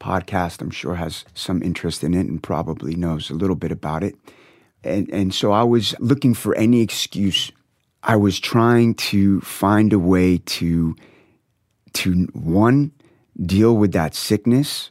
[0.00, 4.02] podcast, I'm sure has some interest in it and probably knows a little bit about
[4.02, 4.16] it.
[4.82, 7.52] And and so I was looking for any excuse.
[8.02, 10.96] I was trying to find a way to
[11.94, 12.92] to one
[13.44, 14.90] deal with that sickness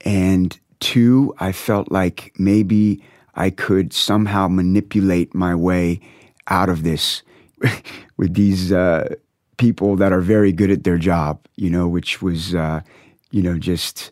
[0.00, 3.02] and two I felt like maybe
[3.34, 6.00] I could somehow manipulate my way
[6.48, 7.22] out of this
[8.16, 9.14] with these uh,
[9.56, 12.80] people that are very good at their job, you know, which was, uh,
[13.30, 14.10] you know, just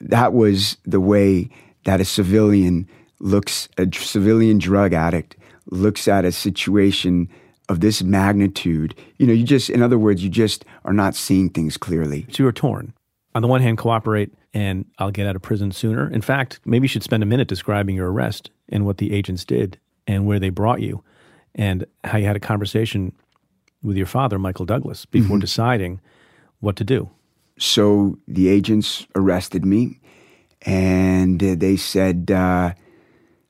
[0.00, 1.48] that was the way
[1.84, 2.88] that a civilian
[3.20, 5.36] looks, a civilian drug addict
[5.70, 7.28] looks at a situation
[7.68, 8.94] of this magnitude.
[9.18, 12.26] You know, you just, in other words, you just are not seeing things clearly.
[12.30, 12.92] So you were torn.
[13.34, 16.08] On the one hand, cooperate and I'll get out of prison sooner.
[16.08, 19.44] In fact, maybe you should spend a minute describing your arrest and what the agents
[19.44, 21.02] did and where they brought you
[21.54, 23.12] and how you had a conversation
[23.82, 26.00] with your father, Michael Douglas, before deciding
[26.60, 27.10] what to do.
[27.58, 30.00] So the agents arrested me,
[30.62, 32.74] and uh, they said uh,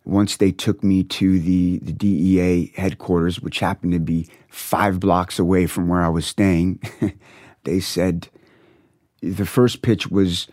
[0.05, 5.39] once they took me to the, the DEA headquarters, which happened to be five blocks
[5.39, 6.80] away from where I was staying,
[7.64, 8.28] they said
[9.31, 10.47] the first pitch was,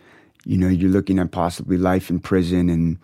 [0.44, 2.98] you know, you're looking at possibly life in prison, and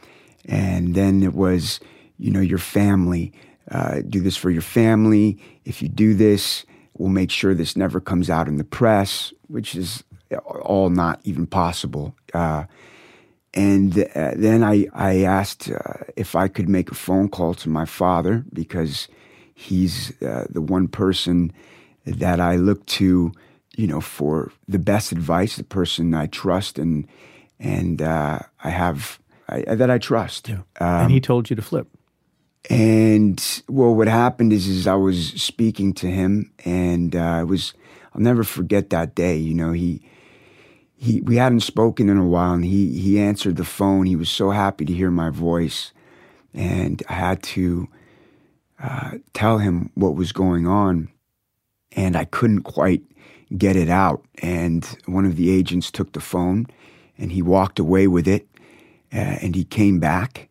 [0.46, 1.80] and then it was,
[2.18, 3.32] you know, your family.
[3.70, 5.38] Uh, do this for your family.
[5.66, 6.64] If you do this,
[6.96, 10.04] we'll make sure this never comes out in the press, which is
[10.62, 12.14] all not even possible.
[12.32, 12.64] Uh,
[13.54, 17.68] and uh, then I, I asked uh, if I could make a phone call to
[17.68, 19.08] my father because
[19.54, 21.52] he's uh, the one person
[22.04, 23.32] that I look to,
[23.78, 27.06] you know, for the best advice, the person I trust and
[27.60, 30.48] and uh, I have I, that I trust.
[30.48, 30.62] Yeah.
[30.80, 31.86] Um, and he told you to flip.
[32.68, 37.72] And well, what happened is, is I was speaking to him, and uh, it was
[38.12, 39.36] I'll never forget that day.
[39.36, 40.02] You know, he
[40.96, 44.06] he we hadn't spoken in a while, and he he answered the phone.
[44.06, 45.92] He was so happy to hear my voice,
[46.52, 47.86] and I had to
[48.82, 51.10] uh, tell him what was going on,
[51.92, 53.04] and I couldn't quite
[53.56, 54.24] get it out.
[54.42, 56.66] And one of the agents took the phone,
[57.16, 58.48] and he walked away with it,
[59.12, 60.48] uh, and he came back,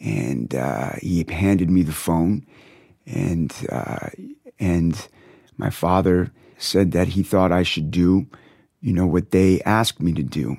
[0.00, 2.46] and uh, he handed me the phone,
[3.06, 4.08] and uh,
[4.58, 5.08] and
[5.56, 8.26] my father said that he thought I should do
[8.84, 10.58] you know, what they asked me to do.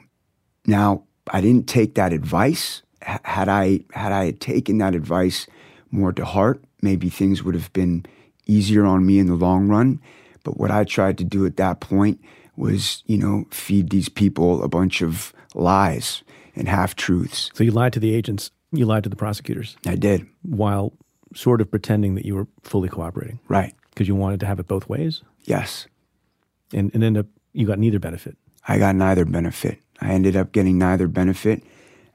[0.65, 2.81] Now, I didn't take that advice.
[3.07, 5.45] H- had I had I taken that advice
[5.91, 8.03] more to heart, maybe things would have been
[8.47, 10.01] easier on me in the long run.
[10.46, 12.22] But what I tried to do at that point
[12.56, 16.24] was, you know, feed these people a bunch of lies
[16.56, 17.52] and half truths.
[17.54, 19.76] So you lied to the agents, you lied to the prosecutors.
[19.86, 20.26] I did.
[20.43, 20.93] While
[21.34, 23.39] sort of pretending that you were fully cooperating.
[23.50, 23.74] Right.
[23.89, 25.22] Because you wanted to have it both ways?
[25.43, 25.88] Yes.
[26.74, 28.38] And, and ended up you got neither benefit.
[28.68, 29.80] I got neither benefit.
[30.02, 31.64] I ended up getting neither benefit.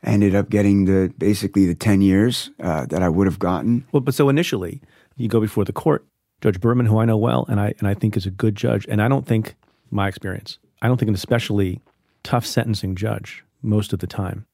[0.05, 3.87] I ended up getting the basically the ten years uh, that I would have gotten.
[3.93, 4.83] Well, but so initially,
[5.17, 6.07] you go before the court,
[6.41, 8.87] Judge Berman, who I know well, and I and I think is a good judge.
[8.89, 9.55] And I don't think
[9.91, 11.81] my experience, I don't think an especially
[12.23, 14.47] tough sentencing judge most of the time.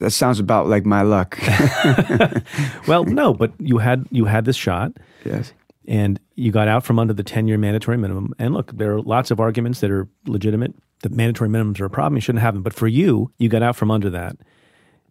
[0.00, 1.38] That sounds about like my luck.
[2.86, 4.92] well, no, but you had you had this shot.
[5.24, 5.52] Yes
[5.88, 8.34] and you got out from under the 10 year mandatory minimum.
[8.38, 11.90] And look, there are lots of arguments that are legitimate that mandatory minimums are a
[11.90, 12.16] problem.
[12.16, 12.62] You shouldn't have them.
[12.62, 14.36] But for you, you got out from under that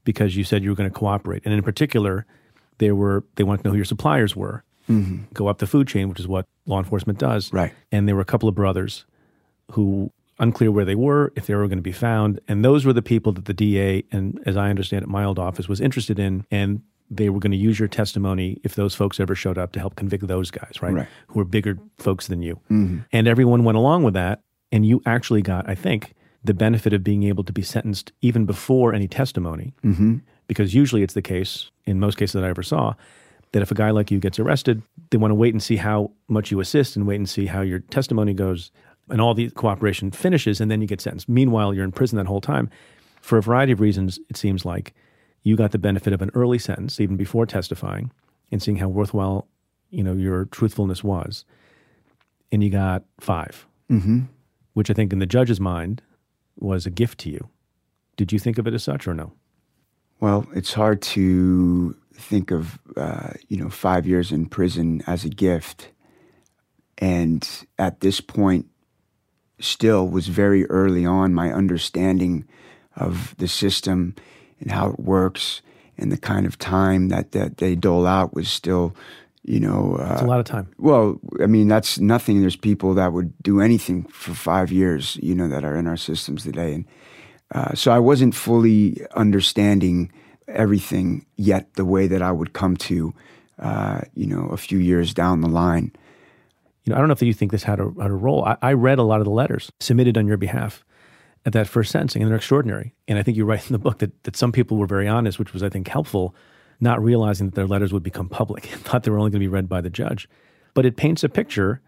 [0.04, 1.42] because you said you were going to cooperate.
[1.46, 2.26] And in particular,
[2.78, 4.64] there were they wanted to know who your suppliers were.
[4.90, 5.24] Mm-hmm.
[5.34, 7.52] Go up the food chain, which is what law enforcement does.
[7.52, 7.74] Right.
[7.92, 9.06] And there were a couple of brothers
[9.72, 12.40] who unclear where they were, if they were going to be found.
[12.48, 15.40] And those were the people that the DA and as I understand it, my old
[15.40, 16.46] office was interested in.
[16.52, 19.80] And they were going to use your testimony if those folks ever showed up to
[19.80, 20.94] help convict those guys, right?
[20.94, 21.08] right.
[21.28, 22.56] Who were bigger folks than you.
[22.70, 23.00] Mm-hmm.
[23.12, 24.42] And everyone went along with that.
[24.72, 26.14] And you actually got, I think,
[26.44, 29.74] the benefit of being able to be sentenced even before any testimony.
[29.84, 30.18] Mm-hmm.
[30.48, 32.94] Because usually it's the case, in most cases that I ever saw,
[33.52, 36.12] that if a guy like you gets arrested, they want to wait and see how
[36.28, 38.72] much you assist and wait and see how your testimony goes
[39.10, 41.30] and all the cooperation finishes, and then you get sentenced.
[41.30, 42.70] Meanwhile, you're in prison that whole time.
[43.22, 44.94] For a variety of reasons, it seems like
[45.44, 48.12] you got the benefit of an early sentence even before testifying
[48.52, 49.48] and seeing how worthwhile
[49.90, 51.46] you know your truthfulness was
[52.52, 54.20] and you got 5 mm-hmm.
[54.74, 56.02] which i think in the judge's mind
[56.60, 57.48] was a gift to you
[58.18, 59.32] did you think of it as such or no
[60.20, 65.30] well it's hard to think of uh, you know five years in prison as a
[65.30, 65.90] gift
[66.98, 68.66] and at this point
[69.60, 72.46] still was very early on my understanding
[72.96, 74.16] of the system
[74.60, 75.62] and how it works
[75.98, 78.96] and the kind of time that, that they dole out was still,
[79.44, 79.98] you know.
[80.00, 80.72] Uh, it's a lot of time.
[80.78, 82.42] Well, I mean, that's nothing.
[82.42, 85.98] There's people that would do anything for five years, you know, that are in our
[85.98, 86.74] systems today.
[86.74, 86.86] And
[87.54, 90.12] uh, so I wasn't fully understanding
[90.48, 93.14] everything yet the way that I would come to,
[93.60, 95.92] uh, you know, a few years down the line.
[96.84, 98.46] You know, I don't know if you think this had a, had a role.
[98.46, 100.86] I, I read a lot of the letters submitted on your behalf
[101.46, 102.94] at that first sentencing, and they're extraordinary.
[103.08, 105.40] And I think you write in the book that, that some people were very honest,
[105.40, 106.36] which was, I think, helpful,
[106.80, 109.46] not realizing that their letters would become public and thought they were only going to
[109.46, 110.30] be read by the judge.
[110.74, 111.82] But it paints a picture.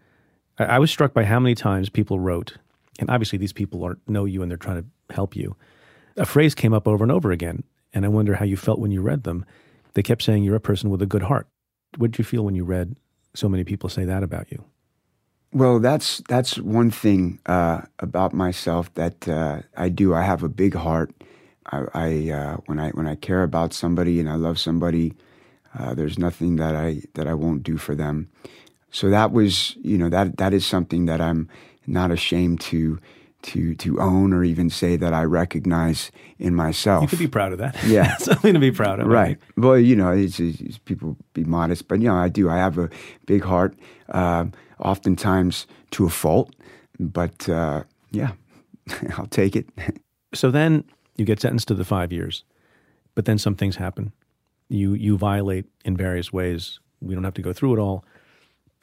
[0.58, 2.56] I, I was struck by how many times people wrote,
[2.98, 5.56] and obviously these people are, know you and they're trying to help you.
[6.16, 8.90] A phrase came up over and over again, and I wonder how you felt when
[8.90, 9.44] you read them.
[9.94, 11.48] They kept saying you're a person with a good heart.
[11.96, 12.96] What did you feel when you read
[13.34, 14.64] so many people say that about you?
[15.52, 20.14] Well, that's that's one thing uh, about myself that uh, I do.
[20.14, 21.12] I have a big heart.
[21.66, 25.14] I, I uh, when I when I care about somebody and I love somebody,
[25.76, 28.30] uh, there's nothing that I that I won't do for them.
[28.92, 31.48] So that was, you know, that that is something that I'm
[31.86, 33.00] not ashamed to
[33.42, 37.02] to to own or even say that I recognize in myself.
[37.02, 37.76] You could be proud of that.
[37.84, 39.06] Yeah, something to be proud of.
[39.06, 39.38] Right.
[39.56, 42.50] Well, you know, it's, it's, people be modest, but you know, I do.
[42.50, 42.90] I have a
[43.26, 43.74] big heart.
[44.08, 46.54] Um, oftentimes to a fault.
[46.98, 48.32] But uh, yeah,
[49.16, 49.68] I'll take it.
[50.34, 50.84] so then
[51.16, 52.44] you get sentenced to the five years,
[53.14, 54.12] but then some things happen.
[54.68, 56.80] You you violate in various ways.
[57.00, 58.04] We don't have to go through it all.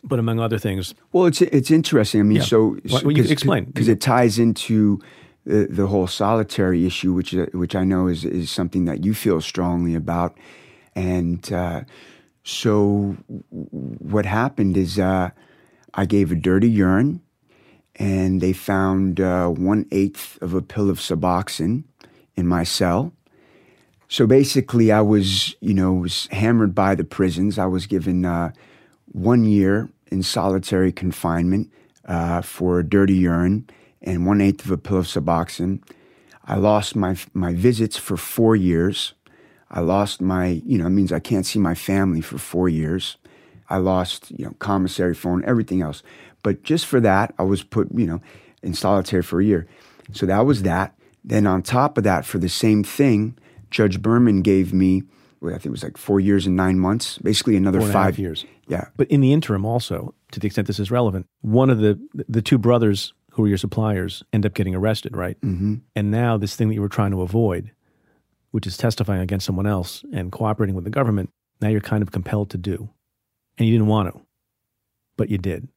[0.03, 2.21] But among other things, Well, it's it's interesting.
[2.21, 2.43] I mean, Yeah.
[2.43, 3.65] so Well, you can explain.
[3.65, 4.99] because it ties into
[5.45, 9.13] the, the whole solitary issue, which uh, which I know is is something that you
[9.13, 10.37] feel strongly about,
[10.95, 11.81] and uh,
[12.43, 13.15] so
[14.11, 15.29] what happened is uh,
[15.93, 17.21] I gave a dirty urine,
[17.95, 21.83] and they found uh, one eighth of a pill of Suboxone
[22.35, 23.11] in my cell.
[24.09, 27.57] So basically, I was, you know, was hammered by the prisons.
[27.57, 28.51] I was given uh,
[29.17, 31.71] one year in solitary confinement
[32.05, 33.67] uh, for dirty urine
[34.01, 35.81] and one eighth of a pill of Suboxone.
[36.45, 39.13] I lost my my visits for four years.
[39.69, 43.17] I lost my, you know, it means I can't see my family for four years.
[43.69, 46.03] I lost, you know, commissary phone, everything else.
[46.41, 48.21] But just for that, I was put, you know,
[48.61, 49.67] in solitary for a year.
[50.13, 50.95] So that was that.
[51.25, 53.37] Then on top of that, for the same thing,
[53.69, 55.03] Judge Berman gave me,
[55.43, 57.97] I think it was like four years and nine months, basically another Four and a
[57.97, 58.45] half five years.
[58.67, 58.87] Yeah.
[58.97, 62.41] But in the interim, also, to the extent this is relevant, one of the the
[62.41, 65.39] two brothers who were your suppliers end up getting arrested, right?
[65.41, 65.75] Mm-hmm.
[65.95, 67.71] And now this thing that you were trying to avoid,
[68.51, 71.29] which is testifying against someone else and cooperating with the government,
[71.61, 72.89] now you're kind of compelled to do,
[73.57, 74.21] and you didn't want to,
[75.17, 75.67] but you did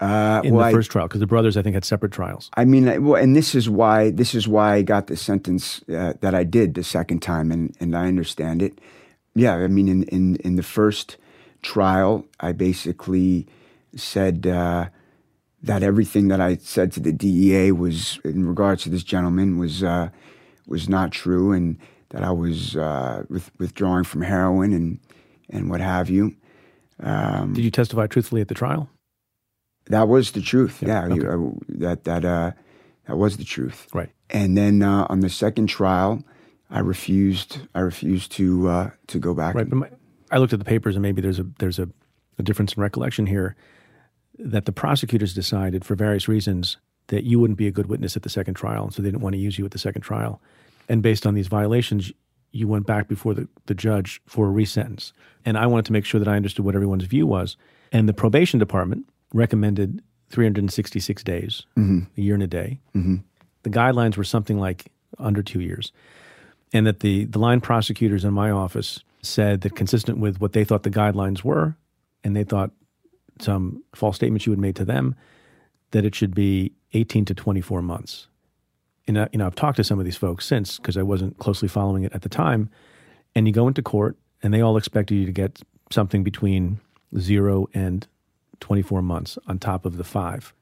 [0.00, 2.50] Uh, in well, the I- first trial because the brothers, I think, had separate trials.
[2.56, 5.82] I mean, I- well, and this is why this is why I got the sentence
[5.88, 8.80] uh, that I did the second time, and and I understand it.
[9.34, 11.16] Yeah, I mean, in in in the first
[11.62, 13.46] trial, I basically
[13.96, 14.88] said uh,
[15.62, 19.82] that everything that I said to the DEA was in regards to this gentleman was
[19.82, 20.10] uh,
[20.66, 21.78] was not true, and
[22.10, 25.00] that I was uh, with, withdrawing from heroin and
[25.50, 26.36] and what have you.
[27.00, 28.88] Um, Did you testify truthfully at the trial?
[29.86, 30.82] that was the truth.
[30.82, 32.52] Yeah, Yeah, you- uh, that that uh,
[33.06, 33.86] that was the truth.
[33.94, 34.10] Right.
[34.30, 36.22] And then uh, on the second trial,
[36.70, 37.60] I refused.
[37.74, 39.54] I refused to uh, to go back.
[39.54, 39.70] Right.
[39.72, 39.88] My,
[40.30, 41.88] I looked at the papers, and maybe there's a there's a,
[42.38, 43.56] a difference in recollection here
[44.38, 46.76] that the prosecutors decided for various reasons
[47.08, 49.22] that you wouldn't be a good witness at the second trial, and so they didn't
[49.22, 50.40] want to use you at the second trial.
[50.88, 52.12] And based on these violations,
[52.52, 55.12] you went back before the, the judge for a resentence.
[55.44, 57.56] And I wanted to make sure that I understood what everyone's view was.
[57.92, 62.00] And the probation department recommended 366 days, mm-hmm.
[62.16, 62.80] a year and a day.
[62.94, 63.16] Mm-hmm.
[63.62, 65.92] The guidelines were something like under two years
[66.72, 70.64] and that the, the line prosecutors in my office said that consistent with what they
[70.64, 71.76] thought the guidelines were,
[72.24, 72.70] and they thought
[73.40, 75.14] some false statements you had made to them,
[75.90, 78.28] that it should be 18 to 24 months.
[79.06, 81.38] And uh, you know, I've talked to some of these folks since because I wasn't
[81.38, 82.70] closely following it at the time.
[83.34, 85.60] And you go into court, and they all expected you to get
[85.90, 86.80] something between
[87.18, 88.06] zero and
[88.60, 90.52] 24 months on top of the 5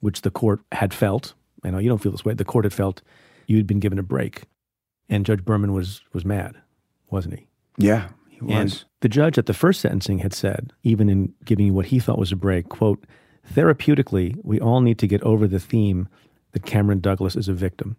[0.00, 1.34] which the court had felt.
[1.62, 2.34] I know you don't feel this way.
[2.34, 3.02] The court had felt
[3.46, 4.44] you had been given a break,
[5.08, 6.56] and Judge Berman was was mad,
[7.10, 7.46] wasn't he?
[7.82, 8.54] Yeah, he was.
[8.54, 11.98] And the judge at the first sentencing had said, even in giving you what he
[11.98, 13.04] thought was a break, quote,
[13.52, 16.08] therapeutically, we all need to get over the theme
[16.52, 17.96] that Cameron Douglas is a victim.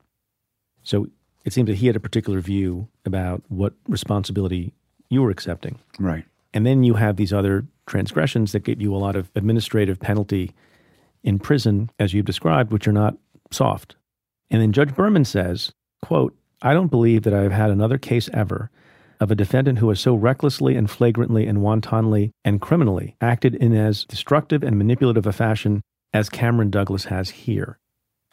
[0.83, 1.07] So
[1.45, 4.73] it seems that he had a particular view about what responsibility
[5.09, 5.79] you were accepting.
[5.99, 6.25] right.
[6.53, 10.51] And then you have these other transgressions that get you a lot of administrative penalty
[11.23, 13.15] in prison, as you've described, which are not
[13.51, 13.95] soft.
[14.49, 15.71] And then Judge Berman says,
[16.01, 18.69] quote, I don't believe that I have had another case ever
[19.21, 23.73] of a defendant who has so recklessly and flagrantly and wantonly and criminally acted in
[23.73, 27.77] as destructive and manipulative a fashion as Cameron Douglas has here.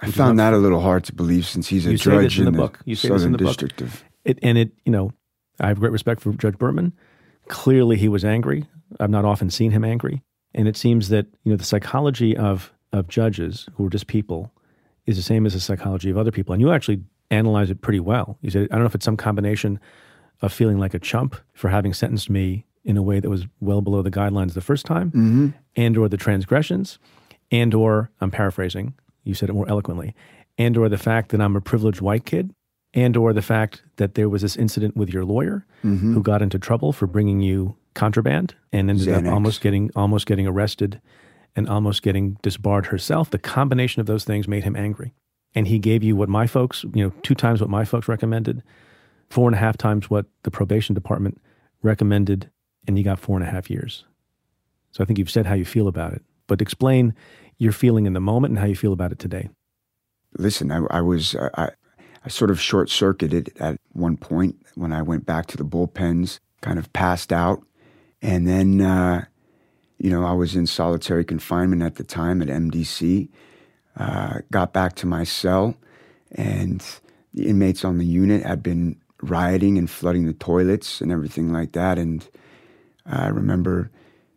[0.01, 2.57] I found that a little hard to believe since he's a judge in the the,
[2.57, 2.81] book.
[2.87, 3.49] You say this in Southern the book.
[3.49, 4.05] District of.
[4.25, 5.13] It, and it, you know,
[5.61, 6.93] I have great respect for Judge Berman.
[7.49, 8.67] Clearly, he was angry.
[8.99, 10.23] I've not often seen him angry,
[10.55, 14.53] and it seems that you know the psychology of of judges who are just people
[15.07, 16.53] is the same as the psychology of other people.
[16.53, 18.39] And you actually analyze it pretty well.
[18.41, 19.81] You said, I don't know if it's some combination
[20.41, 23.81] of feeling like a chump for having sentenced me in a way that was well
[23.81, 25.49] below the guidelines the first time, mm-hmm.
[25.77, 26.99] and or the transgressions,
[27.51, 28.95] and or I'm paraphrasing.
[29.25, 30.15] You said it more eloquently,
[30.57, 32.53] and or the fact that I'm a privileged white kid
[32.95, 36.15] and or the fact that there was this incident with your lawyer mm-hmm.
[36.15, 39.27] who got into trouble for bringing you contraband and ended Xanax.
[39.27, 41.01] up almost getting almost getting arrested
[41.57, 45.13] and almost getting disbarred herself the combination of those things made him angry
[45.55, 48.63] and he gave you what my folks you know two times what my folks recommended
[49.31, 51.41] four and a half times what the probation department
[51.83, 52.51] recommended
[52.87, 54.05] and you got four and a half years.
[54.93, 56.23] So i think you've said how you feel about it.
[56.47, 57.15] But explain
[57.59, 59.49] your feeling in the moment and how you feel about it today.
[60.39, 61.71] Listen, I, I was I, I-
[62.29, 66.79] sort of short circuited at one point when I went back to the bullpens, kind
[66.79, 67.63] of passed out,
[68.21, 69.25] and then uh,
[69.99, 73.31] you know I was in solitary confinement at the time at MDC.
[73.97, 75.75] Uh, got back to my cell,
[76.33, 76.85] and
[77.33, 81.73] the inmates on the unit had been rioting and flooding the toilets and everything like
[81.73, 81.99] that.
[81.99, 82.29] And
[83.07, 83.91] I remember,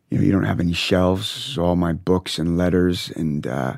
[0.10, 1.28] you know, you don't have any shelves.
[1.28, 3.78] So all my books and letters and uh,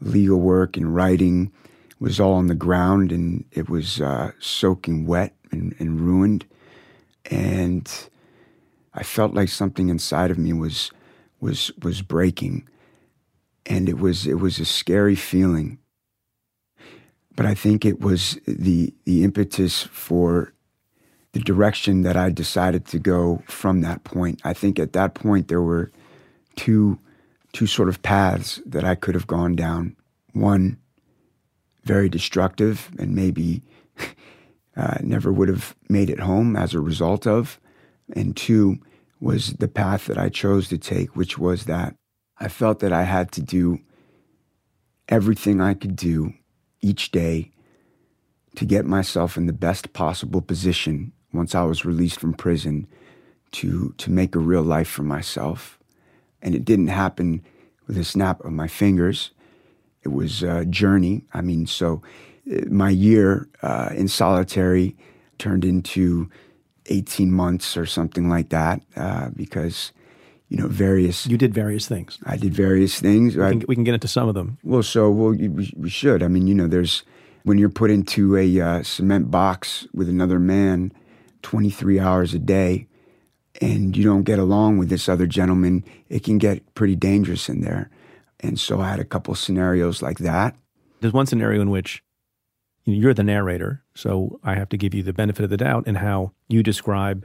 [0.00, 1.52] legal work and writing
[2.00, 6.44] was all on the ground, and it was uh, soaking wet and, and ruined.
[7.30, 7.88] And
[8.92, 10.90] I felt like something inside of me was
[11.40, 12.68] was was breaking,
[13.66, 15.78] and it was it was a scary feeling.
[17.34, 20.52] But I think it was the the impetus for
[21.32, 24.40] the direction that I decided to go from that point.
[24.44, 25.90] I think at that point there were
[26.56, 26.98] two
[27.52, 29.96] two sort of paths that I could have gone down.
[30.32, 30.78] One
[31.84, 33.62] very destructive and maybe
[34.76, 37.58] uh, never would have made it home as a result of,
[38.14, 38.78] and two
[39.20, 41.94] was the path that I chose to take, which was that
[42.38, 43.78] I felt that I had to do
[45.08, 46.34] everything I could do
[46.82, 47.50] each day
[48.56, 52.86] to get myself in the best possible position once I was released from prison
[53.52, 55.78] to to make a real life for myself.
[56.42, 57.42] And it didn't happen
[57.86, 59.30] with a snap of my fingers.
[60.02, 61.24] It was a journey.
[61.32, 62.02] I mean, so
[62.50, 64.96] uh, my year uh, in solitary
[65.38, 66.28] turned into
[66.86, 69.92] 18 months or something like that uh, because
[70.52, 72.18] you know various you did various things.
[72.26, 73.36] I did various things.
[73.38, 74.58] We can, we can get into some of them.
[74.62, 76.22] Well so well we, we should.
[76.22, 77.04] I mean you know there's
[77.44, 80.92] when you're put into a uh, cement box with another man
[81.40, 82.86] 23 hours a day
[83.62, 87.62] and you don't get along with this other gentleman it can get pretty dangerous in
[87.62, 87.88] there.
[88.40, 90.54] And so i had a couple scenarios like that.
[91.00, 92.04] There's one scenario in which
[92.84, 95.94] you're the narrator, so I have to give you the benefit of the doubt in
[95.94, 97.24] how you describe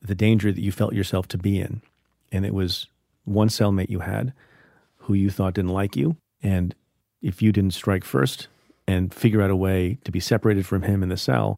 [0.00, 1.82] the danger that you felt yourself to be in.
[2.30, 2.86] And it was
[3.24, 4.32] one cellmate you had
[4.96, 6.16] who you thought didn't like you.
[6.42, 6.74] And
[7.22, 8.48] if you didn't strike first
[8.86, 11.56] and figure out a way to be separated from him in the cell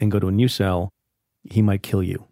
[0.00, 0.90] and go to a new cell,
[1.44, 2.26] he might kill you.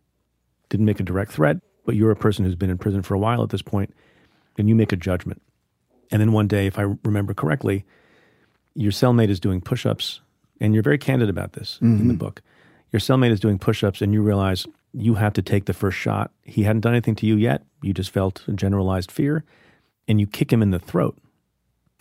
[0.68, 3.18] Didn't make a direct threat, but you're a person who's been in prison for a
[3.18, 3.94] while at this point,
[4.58, 5.40] and you make a judgment.
[6.10, 7.84] And then one day, if I remember correctly,
[8.74, 10.20] your cellmate is doing push ups
[10.60, 11.86] and you're very candid about this mm-hmm.
[11.86, 12.24] in the mm-hmm.
[12.24, 12.42] book.
[12.92, 16.32] Your cellmate is doing push-ups, and you realize you have to take the first shot.
[16.42, 17.62] He hadn't done anything to you yet.
[17.82, 19.44] You just felt a generalized fear,
[20.08, 21.18] and you kick him in the throat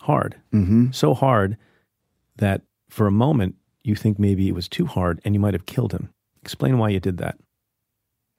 [0.00, 0.92] hard, mm-hmm.
[0.92, 1.56] so hard
[2.36, 5.66] that for a moment you think maybe it was too hard, and you might have
[5.66, 6.10] killed him.
[6.42, 7.36] Explain why you did that.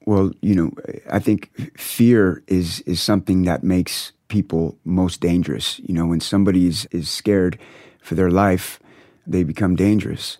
[0.05, 0.71] Well, you know,
[1.11, 5.79] I think fear is is something that makes people most dangerous.
[5.79, 7.59] You know, when somebody is, is scared
[8.01, 8.79] for their life,
[9.25, 10.37] they become dangerous.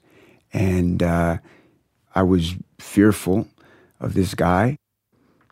[0.53, 1.38] And uh,
[2.16, 3.47] I was fearful
[3.99, 4.77] of this guy.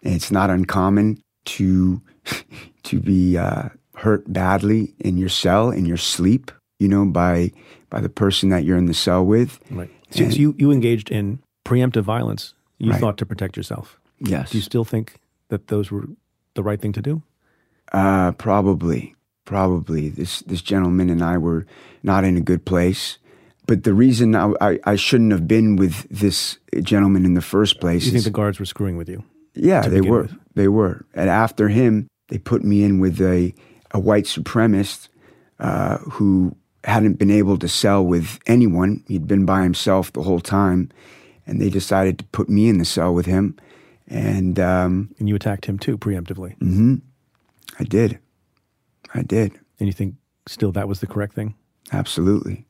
[0.04, 2.02] And it's not uncommon to
[2.84, 6.52] to be uh, hurt badly in your cell in your sleep.
[6.80, 7.52] You know, by
[7.90, 9.60] by the person that you're in the cell with.
[9.72, 9.90] Right.
[10.18, 12.54] And, so you you engaged in preemptive violence.
[12.78, 13.00] You right.
[13.00, 14.00] thought to protect yourself.
[14.20, 14.52] Yes.
[14.52, 15.16] Do you still think
[15.48, 16.08] that those were
[16.56, 17.24] the right thing to do?
[17.94, 19.16] Uh, probably,
[19.46, 20.10] probably.
[20.10, 21.66] This this gentleman and I were
[22.04, 23.18] not in a good place
[23.68, 27.80] but the reason I, I, I, shouldn't have been with this gentleman in the first
[27.80, 28.06] place.
[28.06, 29.24] You think the guards were screwing with you?
[29.54, 30.24] Yeah, they were.
[30.24, 30.36] With.
[30.56, 31.06] They were.
[31.14, 33.54] And after him, they put me in with a,
[33.92, 35.10] a white supremacist
[35.60, 39.04] uh, who hadn't been able to sell with anyone.
[39.08, 40.92] He'd been by himself the whole time.
[41.48, 43.56] And they decided to put me in the cell with him.
[44.08, 46.58] And, um, and you attacked him too, preemptively.
[46.58, 46.96] Mm-hmm.
[47.80, 48.20] I did.
[49.14, 49.60] I did.
[49.80, 50.16] And you think
[50.48, 51.56] still that was the correct thing?
[51.92, 52.65] Absolutely.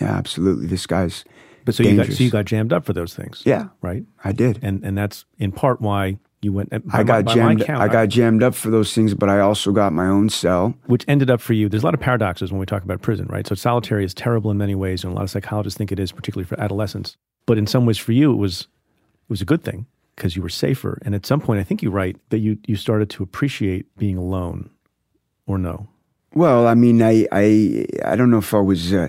[0.00, 0.66] Yeah, absolutely.
[0.66, 1.24] This guy's
[1.64, 2.08] but so dangerous.
[2.08, 3.42] you got so you got jammed up for those things.
[3.44, 4.04] Yeah, right.
[4.24, 6.72] I did, and and that's in part why you went.
[6.92, 7.64] I got my, jammed.
[7.64, 10.74] Count, I got jammed up for those things, but I also got my own cell,
[10.86, 11.68] which ended up for you.
[11.68, 13.46] There's a lot of paradoxes when we talk about prison, right?
[13.46, 16.12] So solitary is terrible in many ways, and a lot of psychologists think it is,
[16.12, 17.16] particularly for adolescents.
[17.46, 20.42] But in some ways, for you, it was it was a good thing because you
[20.42, 20.98] were safer.
[21.02, 24.16] And at some point, I think you write that you you started to appreciate being
[24.16, 24.70] alone,
[25.46, 25.88] or no?
[26.34, 28.92] Well, I mean, I I I don't know if I was.
[28.92, 29.08] Uh, uh,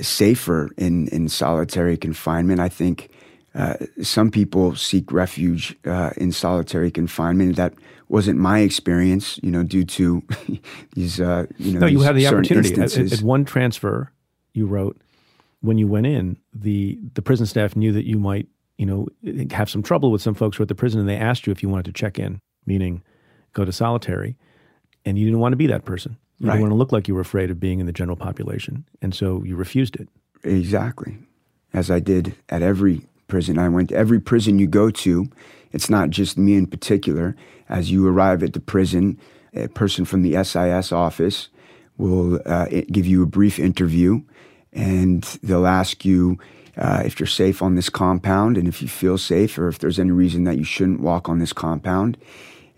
[0.00, 2.60] safer in, in solitary confinement.
[2.60, 3.10] I think
[3.54, 7.56] uh, some people seek refuge uh, in solitary confinement.
[7.56, 7.74] That
[8.08, 10.22] wasn't my experience, you know, due to
[10.94, 14.10] these, uh, you know, no, you had the opportunity at, at, one transfer.
[14.54, 15.00] You wrote
[15.60, 19.08] when you went in, the the prison staff knew that you might, you know,
[19.50, 21.52] have some trouble with some folks who were at the prison, and they asked you
[21.52, 23.02] if you wanted to check in, meaning
[23.52, 24.36] go to solitary,
[25.04, 26.16] and you didn't want to be that person.
[26.42, 26.54] You right.
[26.54, 28.84] didn't want to look like you were afraid of being in the general population.
[29.00, 30.08] And so you refused it.
[30.42, 31.16] Exactly.
[31.72, 33.94] As I did at every prison I went to.
[33.94, 35.26] Every prison you go to,
[35.70, 37.36] it's not just me in particular.
[37.68, 39.20] As you arrive at the prison,
[39.54, 41.48] a person from the SIS office
[41.96, 44.20] will uh, give you a brief interview
[44.72, 46.38] and they'll ask you
[46.76, 50.00] uh, if you're safe on this compound and if you feel safe or if there's
[50.00, 52.18] any reason that you shouldn't walk on this compound.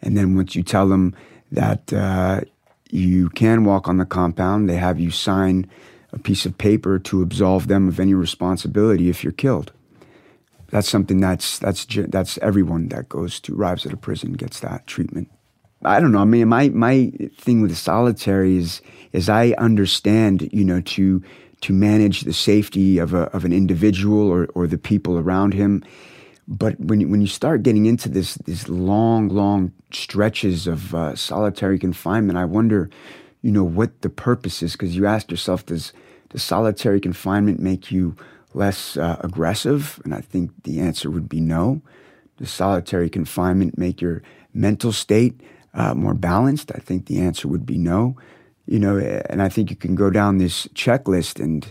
[0.03, 1.17] And then once you tell them
[1.51, 2.43] that uh,
[2.95, 5.69] you can walk on the compound, they have you sign
[6.13, 9.73] a piece of paper to absolve them of any responsibility if you're killed.
[10.69, 14.87] That's something that's that's that's everyone that goes to arrives at a prison gets that
[14.87, 15.31] treatment.
[15.85, 16.21] I don't know.
[16.21, 18.81] I mean, my my thing with the solitary is
[19.13, 21.23] is I understand, you know, to
[21.61, 25.85] to manage the safety of a of an individual or or the people around him.
[26.47, 31.79] But when when you start getting into this these long long stretches of uh, solitary
[31.79, 32.91] confinement, I wonder,
[33.43, 34.73] you know, what the purpose is.
[34.73, 35.93] Because you ask yourself, does
[36.29, 38.15] does solitary confinement make you
[38.53, 40.01] less uh, aggressive?
[40.05, 41.81] And I think the answer would be no.
[42.37, 44.23] Does solitary confinement make your
[44.53, 45.41] mental state
[45.73, 46.73] uh, more balanced?
[46.75, 48.17] I think the answer would be no.
[48.67, 51.71] You know, and I think you can go down this checklist, and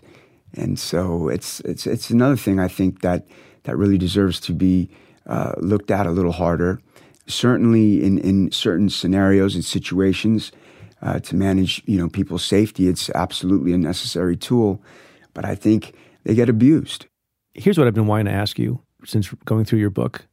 [0.53, 3.27] and so it's it's it's another thing I think that
[3.63, 4.89] that really deserves to be
[5.25, 6.79] uh, looked at a little harder.
[7.27, 10.51] Certainly, in in certain scenarios and situations,
[11.01, 14.81] uh, to manage you know people's safety, it's absolutely a necessary tool.
[15.33, 17.07] But I think they get abused.
[17.53, 20.25] Here's what I've been wanting to ask you since going through your book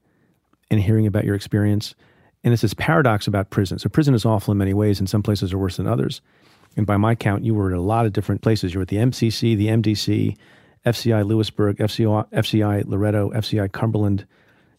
[0.70, 1.95] and hearing about your experience
[2.43, 3.78] and it's this paradox about prison.
[3.78, 6.20] So prison is awful in many ways, and some places are worse than others.
[6.76, 8.72] And by my count, you were at a lot of different places.
[8.72, 10.37] You were at the MCC, the MDC,
[10.87, 14.26] FCI Lewisburg, FCI, FCI Loretto, FCI Cumberland,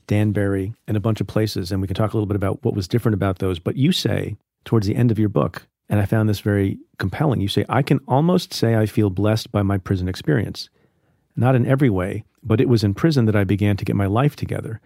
[0.08, 1.72] Danbury, and a bunch of places.
[1.72, 3.60] And we can talk a little bit about what was different about those.
[3.60, 4.36] But you say
[4.66, 7.82] towards the end of your book, and I found this very compelling, you say, I
[7.82, 10.70] can almost say I feel blessed by my prison experience.
[11.36, 14.06] Not in every way, but it was in prison that I began to get my
[14.06, 14.82] life together.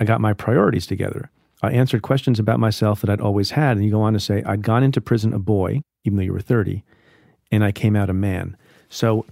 [0.00, 1.30] I got my priorities together.
[1.62, 3.76] I answered questions about myself that I'd always had.
[3.76, 6.32] And you go on to say, I'd gone into prison a boy, even though you
[6.32, 6.84] were 30,
[7.50, 8.56] and I came out a man.
[8.88, 9.26] So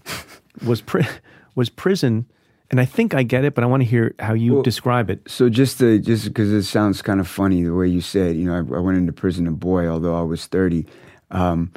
[0.65, 1.09] was, pri-
[1.55, 2.27] was prison,
[2.71, 5.11] and I think I get it, but I want to hear how you well, describe
[5.11, 5.23] it.
[5.27, 8.47] So just to, just because it sounds kind of funny the way you said, you
[8.47, 10.87] know, I, I went into prison a boy, although I was 30.
[11.31, 11.73] Um,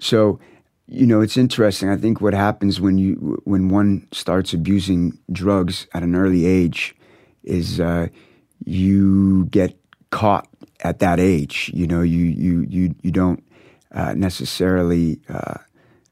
[0.00, 0.38] so,
[0.86, 1.90] you know, it's interesting.
[1.90, 6.96] I think what happens when you when one starts abusing drugs at an early age
[7.42, 8.08] is uh,
[8.64, 9.76] you get
[10.10, 10.48] caught
[10.80, 11.70] at that age.
[11.74, 13.42] You know, you you you you don't
[13.92, 15.54] uh, necessarily uh,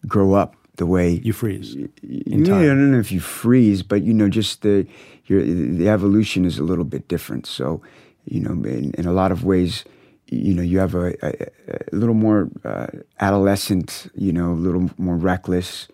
[0.07, 1.74] grow up the way you freeze.
[1.74, 4.87] You, I don't know if you freeze, but you know, just the
[5.27, 7.47] your the evolution is a little bit different.
[7.47, 7.83] So,
[8.24, 9.85] you know, in, in a lot of ways,
[10.29, 11.47] you know, you have a, a,
[11.93, 12.87] a little more uh,
[13.20, 15.89] adolescent, you know, a little more reckless.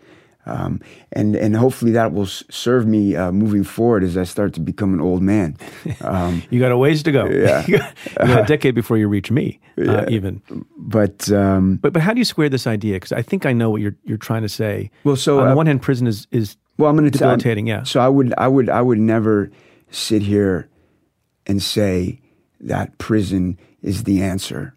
[0.44, 0.80] Um,
[1.12, 4.92] and and hopefully that will serve me uh, moving forward as I start to become
[4.92, 5.56] an old man.
[6.00, 7.26] Um, you got a ways to go.
[7.26, 10.08] Yeah, you, got, a decade before you reach me, uh, yeah.
[10.08, 10.42] even.
[10.76, 12.96] But um, but but how do you square this idea?
[12.96, 14.90] Because I think I know what you're you're trying to say.
[15.04, 17.66] Well, so on uh, the one hand, prison is is well, I'm going to debilitating.
[17.66, 17.84] yeah.
[17.84, 19.50] So I would I would I would never
[19.90, 20.68] sit here
[21.46, 22.20] and say
[22.60, 24.76] that prison is the answer.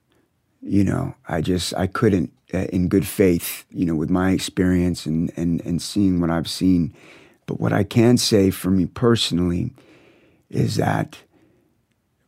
[0.62, 5.06] You know, I just I couldn't uh, in good faith, you know, with my experience
[5.06, 6.94] and, and, and seeing what I've seen.
[7.46, 9.74] But what I can say for me personally
[10.50, 11.18] is that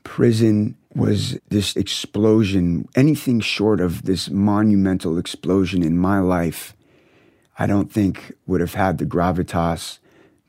[0.03, 6.76] prison was this explosion, anything short of this monumental explosion in my life,
[7.59, 9.99] I don't think would have had the gravitas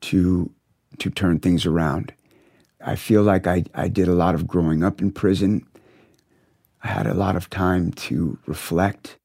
[0.03, 0.51] to
[0.99, 2.13] to turn things around.
[2.85, 5.67] I feel like I, I did a lot of growing up in prison.
[6.83, 9.18] I had a lot of time to reflect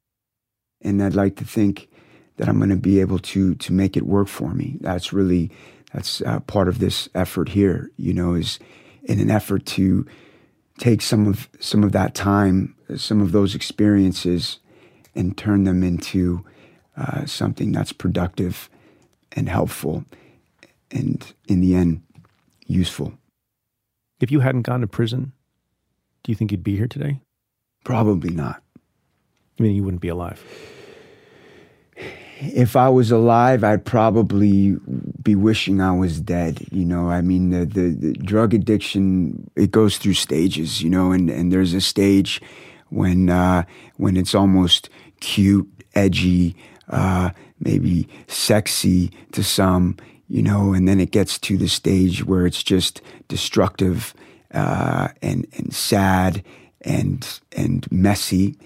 [0.84, 1.90] and I'd like to think
[2.38, 4.78] that I'm going to be able to to make it work for me.
[4.82, 5.52] That's really
[5.94, 7.92] that's uh, part of this effort here.
[7.98, 8.60] You know, is
[9.04, 10.06] in an effort to
[10.80, 14.60] take some of some of that time, some of those experiences,
[15.16, 16.44] and turn them into
[16.98, 18.70] uh, something that's productive
[19.32, 20.06] and helpful,
[20.92, 22.02] and in the end,
[22.68, 23.14] useful.
[24.20, 25.34] If you hadn't gone to prison,
[26.24, 27.20] do you think you'd be here today?
[27.84, 28.64] Probably not.
[29.60, 30.44] I mean, you wouldn't be alive
[32.44, 34.78] if I was alive, I'd probably
[35.22, 36.66] be wishing I was dead.
[36.72, 40.82] You know, I mean, the, the, the, drug addiction it goes through stages.
[40.82, 42.41] You know, and and there's a stage
[42.89, 43.64] when uh,
[43.98, 44.89] when it's almost
[45.20, 46.56] cute, edgy,
[46.89, 49.98] uh, maybe sexy to some.
[50.28, 54.14] You know, and then it gets to the stage where it's just destructive
[54.54, 56.44] uh, and and sad
[56.82, 58.58] and and messy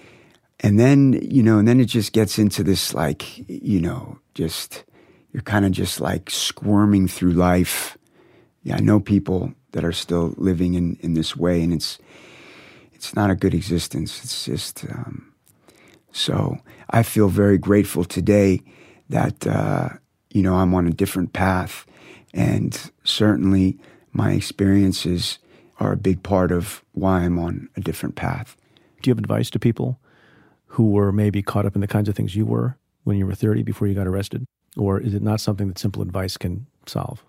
[0.60, 4.84] and then you know and then it just gets into this like you know just
[5.32, 7.96] you're kind of just like squirming through life.
[8.62, 11.98] Yeah i know people that are still living in in this way and it's
[12.92, 14.24] it's not a good existence.
[14.24, 15.32] It's just um,
[16.12, 16.58] so
[16.90, 18.60] i feel very grateful today
[19.08, 19.90] that uh,
[20.30, 21.86] you know i'm on a different path.
[22.34, 23.78] And certainly
[24.12, 25.38] my experiences
[25.80, 28.56] are a big part of why I'm on a different path.
[29.00, 29.98] Do you have advice to people
[30.68, 33.34] who were maybe caught up in the kinds of things you were when you were
[33.34, 34.46] 30 before you got arrested?
[34.76, 37.24] Or is it not something that simple advice can solve?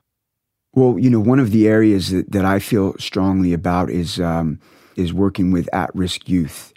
[0.74, 4.60] Well, you know, one of the areas that, that I feel strongly about is um,
[4.96, 6.74] is working with at risk youth.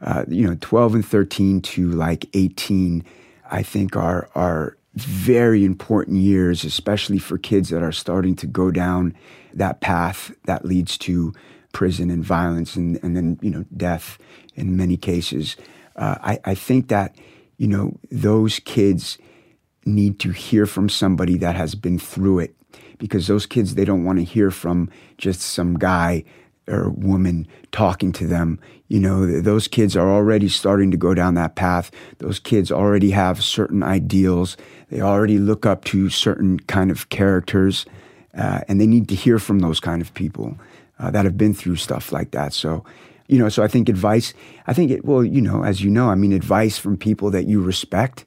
[0.00, 3.04] Uh, you know, 12 and 13 to like 18,
[3.50, 8.70] I think are are very important years, especially for kids that are starting to go
[8.70, 9.14] down
[9.52, 11.34] that path that leads to
[11.72, 14.18] prison and violence and, and then, you know, death
[14.54, 15.56] in many cases.
[15.96, 17.16] Uh, I, I think that,
[17.56, 19.18] you know, those kids
[19.84, 22.56] need to hear from somebody that has been through it
[22.98, 26.24] because those kids, they don't want to hear from just some guy
[26.66, 28.58] or woman talking to them.
[28.88, 31.90] You know, those kids are already starting to go down that path.
[32.18, 34.56] Those kids already have certain ideals.
[34.90, 37.86] They already look up to certain kind of characters,
[38.36, 40.58] uh, and they need to hear from those kind of people
[40.98, 42.52] uh, that have been through stuff like that.
[42.52, 42.84] So,
[43.28, 44.34] you know, so I think advice,
[44.66, 47.46] I think it, well, you know, as you know, I mean, advice from people that
[47.46, 48.26] you respect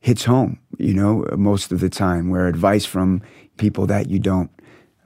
[0.00, 3.22] hits home, you know, most of the time, where advice from
[3.56, 4.50] people that you don't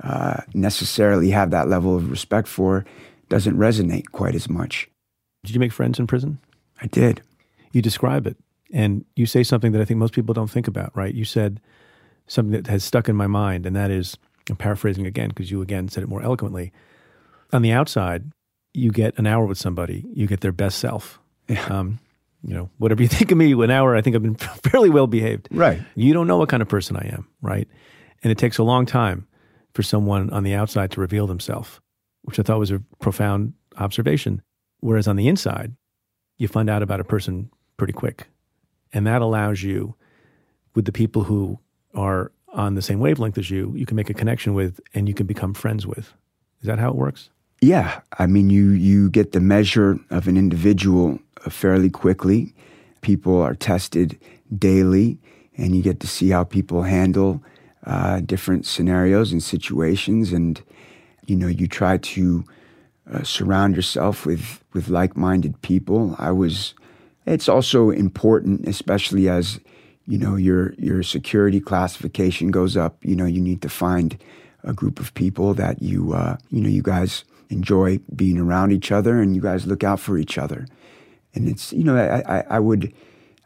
[0.02, 2.84] uh, necessarily have that level of respect for
[3.28, 4.88] doesn't resonate quite as much.
[5.44, 6.38] Did you make friends in prison?
[6.82, 7.22] I did.
[7.72, 8.36] You describe it,
[8.72, 11.14] and you say something that I think most people don't think about, right?
[11.14, 11.60] You said
[12.26, 14.16] something that has stuck in my mind, and that is,
[14.48, 16.72] I'm paraphrasing again because you again said it more eloquently.
[17.52, 18.30] On the outside,
[18.72, 21.18] you get an hour with somebody, you get their best self.
[21.48, 21.64] Yeah.
[21.66, 21.98] Um,
[22.42, 25.06] you know, whatever you think of me, an hour, I think I've been fairly well
[25.06, 25.48] behaved.
[25.50, 25.80] Right.
[25.94, 27.68] You don't know what kind of person I am, right?
[28.22, 29.26] And it takes a long time
[29.74, 31.80] for someone on the outside to reveal themselves,
[32.22, 34.42] which I thought was a profound observation.
[34.80, 35.74] Whereas on the inside,
[36.38, 38.28] you find out about a person pretty quick.
[38.92, 39.94] And that allows you,
[40.74, 41.58] with the people who
[41.94, 45.14] are on the same wavelength as you, you can make a connection with and you
[45.14, 46.12] can become friends with.
[46.60, 47.30] Is that how it works?
[47.60, 48.00] Yeah.
[48.18, 52.54] I mean, you, you get the measure of an individual uh, fairly quickly.
[53.02, 54.18] People are tested
[54.56, 55.18] daily,
[55.56, 57.42] and you get to see how people handle
[57.84, 60.60] uh, different scenarios and situations, and
[61.26, 62.44] you know you try to
[63.10, 66.14] uh, surround yourself with with like-minded people.
[66.18, 66.74] I was.
[67.26, 69.60] It's also important, especially as
[70.06, 72.98] you know your your security classification goes up.
[73.02, 74.18] You know you need to find
[74.62, 78.90] a group of people that you uh, you know you guys enjoy being around each
[78.90, 80.66] other and you guys look out for each other.
[81.34, 82.92] And it's you know I, I, I would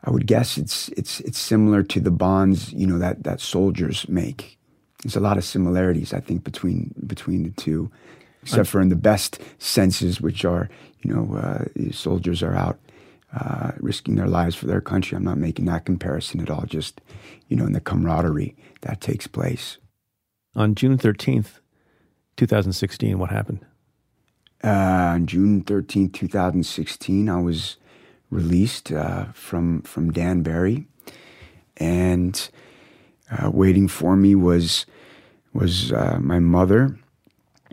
[0.04, 4.08] I would guess it's it's it's similar to the bonds you know that that soldiers
[4.08, 4.58] make.
[5.02, 7.90] There's a lot of similarities I think between between the two,
[8.42, 10.68] except for in the best senses, which are
[11.02, 12.78] you know uh, soldiers are out
[13.34, 15.16] uh, risking their lives for their country.
[15.16, 16.64] I'm not making that comparison at all.
[16.66, 17.00] Just
[17.48, 19.78] you know in the camaraderie that takes place.
[20.56, 21.58] On June 13th,
[22.36, 23.64] 2016, what happened?
[24.64, 27.76] Uh, on June 13th, 2016, I was
[28.30, 30.86] released uh, from from Danbury,
[31.76, 32.48] and
[33.30, 34.86] uh, waiting for me was
[35.52, 36.98] was uh, my mother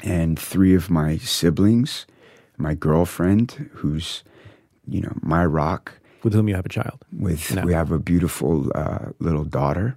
[0.03, 2.05] and three of my siblings,
[2.57, 4.23] my girlfriend, who's
[4.85, 7.05] you know my rock, with whom you have a child.
[7.17, 7.63] With No.
[7.63, 9.95] we have a beautiful uh, little daughter,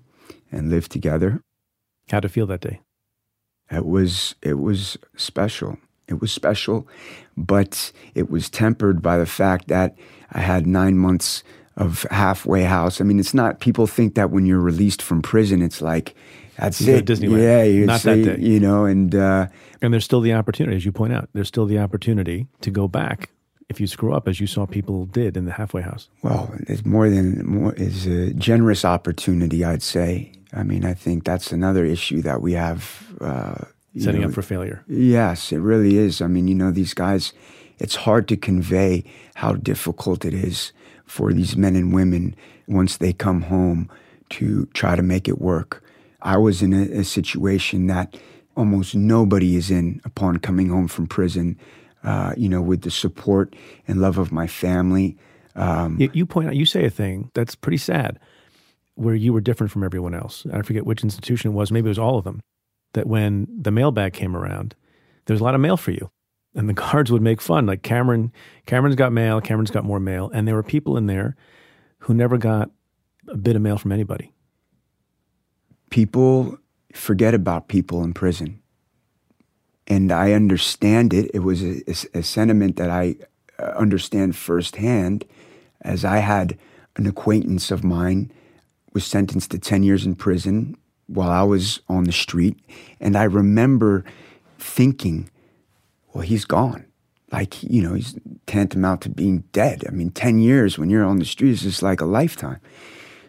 [0.53, 1.41] and live together.
[2.11, 2.83] How to feel that day?
[3.69, 5.79] It was it was special.
[6.09, 6.87] It was special,
[7.37, 9.97] but it was tempered by the fact that
[10.33, 11.43] I had nine months
[11.77, 13.01] of halfway house.
[13.01, 13.61] I mean, it's not.
[13.61, 16.15] People think that when you're released from prison, it's like
[16.57, 17.07] that's You it.
[17.07, 17.43] Disneyland.
[17.43, 18.43] Yeah, you Not say, that day.
[18.43, 19.49] You know, and uh,
[19.83, 22.87] And there's still the opportunity, as you point out, there's still the opportunity to go
[22.87, 23.31] back
[23.69, 26.09] if you screw up, as you saw people did in the halfway house.
[26.23, 29.65] well, it's more than more is a generous opportunity.
[29.65, 30.33] I'd say.
[30.53, 33.13] I mean, I think that's another issue that we have.
[33.21, 33.65] Uh,
[33.97, 34.85] Setting know, up for failure.
[34.89, 36.21] Yes, it really is.
[36.21, 37.33] I mean, you know, these guys,
[37.79, 40.73] it's hard to convey how difficult it is
[41.07, 42.35] for these men and women
[42.67, 43.89] once they come home
[44.31, 45.85] to try to make it work.
[46.23, 48.17] I was in a, a situation that
[48.57, 51.59] almost nobody is in upon coming home from prison,
[52.03, 53.55] uh, you know, with the support
[53.87, 55.17] and love of my family.
[55.55, 58.19] Um, You, you point out, you say a thing that's pretty sad,
[58.95, 60.47] where you were different from everyone else.
[60.53, 61.71] I forget which institution it was.
[61.71, 62.41] Maybe it was all of them.
[62.95, 64.75] That when the mailbag came around,
[65.27, 66.11] there was a lot of mail for you,
[66.55, 67.67] and the guards would make fun.
[67.67, 68.33] Like Cameron,
[68.67, 69.41] Cameron's got mail.
[69.41, 71.37] Cameron's got more mail, and there were people in there
[71.99, 72.71] who never got
[73.29, 74.33] a bit of mail from anybody.
[75.91, 76.59] people
[76.93, 78.61] forget about people in prison.
[79.87, 81.31] And I understand it.
[81.35, 83.17] It was a, a- a sentiment that I
[83.59, 85.25] uh, understand firsthand
[85.83, 86.59] as I had
[86.97, 88.31] an acquaintance of mine
[88.93, 90.77] was sentenced to 10 years in prison
[91.07, 92.59] while I was on the street.
[93.01, 94.05] And I remember
[94.59, 95.31] thinking
[96.15, 96.87] well, he's gone.
[97.33, 99.85] Like, you know, he's tantamount to being dead.
[99.87, 102.61] I mean, 10 years when you're on the streets is like a lifetime.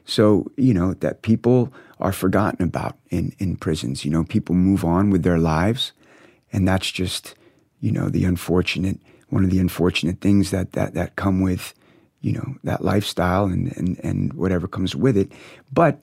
[0.06, 4.06] So, you know, that people are forgotten about in, in prisons.
[4.06, 5.92] You know, people move on with their lives.
[6.54, 7.34] And that's just,
[7.80, 9.00] you know, the unfortunate,
[9.30, 11.74] one of the unfortunate things that, that, that come with,
[12.22, 15.32] you know, that lifestyle and, and, and whatever comes with it.
[15.74, 16.00] But,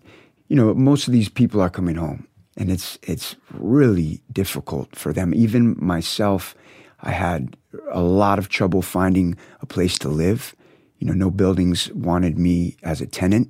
[0.53, 2.29] you know, most of these people are coming home
[2.59, 5.33] and it's, it's really difficult for them.
[5.35, 6.55] Even myself,
[7.01, 7.57] I had
[7.91, 10.55] a lot of trouble finding a place to live.
[10.99, 13.49] You know, no buildings wanted me as a tenant.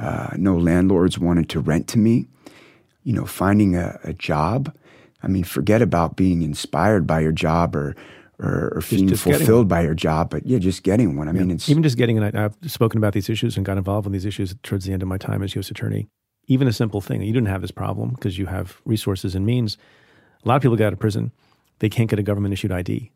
[0.00, 2.26] Uh, no landlords wanted to rent to me.
[3.04, 4.74] You know, finding a, a, job.
[5.22, 7.94] I mean, forget about being inspired by your job or
[8.40, 11.28] or, or feeling just fulfilled by your job, but yeah, just getting one.
[11.28, 11.40] I yeah.
[11.40, 12.18] mean, it's even just getting.
[12.18, 15.02] And I've spoken about these issues and got involved in these issues towards the end
[15.02, 15.70] of my time as U.S.
[15.70, 16.08] attorney.
[16.48, 17.22] Even a simple thing.
[17.22, 19.78] You didn't have this problem because you have resources and means.
[20.44, 21.32] A lot of people get out of prison
[21.82, 23.10] they can't get a government issued ID.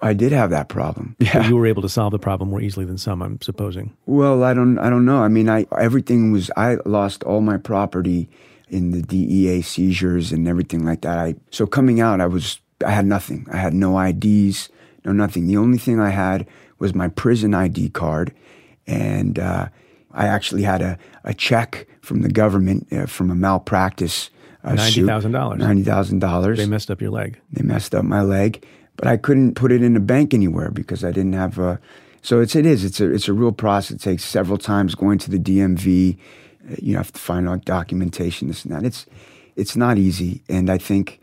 [0.00, 1.16] I did have that problem.
[1.18, 1.46] Yeah.
[1.46, 3.96] You were able to solve the problem more easily than some, I'm supposing.
[4.06, 5.18] Well, I don't I don't know.
[5.22, 8.30] I mean, I everything was I lost all my property
[8.68, 11.18] in the DEA seizures and everything like that.
[11.18, 13.46] I so coming out, I was I had nothing.
[13.52, 14.68] I had no IDs,
[15.04, 15.48] no nothing.
[15.48, 16.46] The only thing I had
[16.78, 18.32] was my prison ID card,
[18.86, 19.68] and uh,
[20.12, 24.30] I actually had a, a check from the government uh, from a malpractice
[24.64, 25.58] uh, ninety thousand dollars.
[25.58, 26.58] Ninety thousand dollars.
[26.58, 27.40] They messed up your leg.
[27.52, 28.64] They messed up my leg,
[28.96, 31.80] but I couldn't put it in a bank anywhere because I didn't have a.
[32.20, 33.96] So it's it is it's a it's a real process.
[33.96, 36.16] It takes several times going to the DMV.
[36.70, 38.84] Uh, you have to find out documentation, this and that.
[38.84, 39.06] It's
[39.56, 41.20] it's not easy, and I think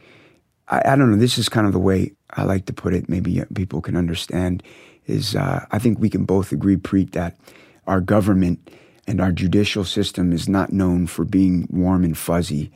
[0.68, 1.18] I, I don't know.
[1.18, 3.08] This is kind of the way I like to put it.
[3.08, 4.64] Maybe people can understand.
[5.08, 7.38] Is uh, I think we can both agree, Preet, that
[7.88, 8.70] our government
[9.10, 12.72] and our judicial system is not known for being warm and fuzzy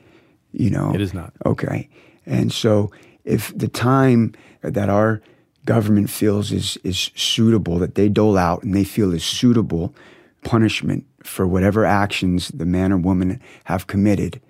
[0.53, 0.93] you know?
[0.93, 1.33] It is not.
[1.45, 1.89] Okay.
[2.25, 2.91] And so
[3.25, 5.21] if the time that our
[5.65, 9.95] government feels is is suitable that they dole out and they feel is suitable
[10.43, 14.41] punishment for whatever actions the man or woman have committed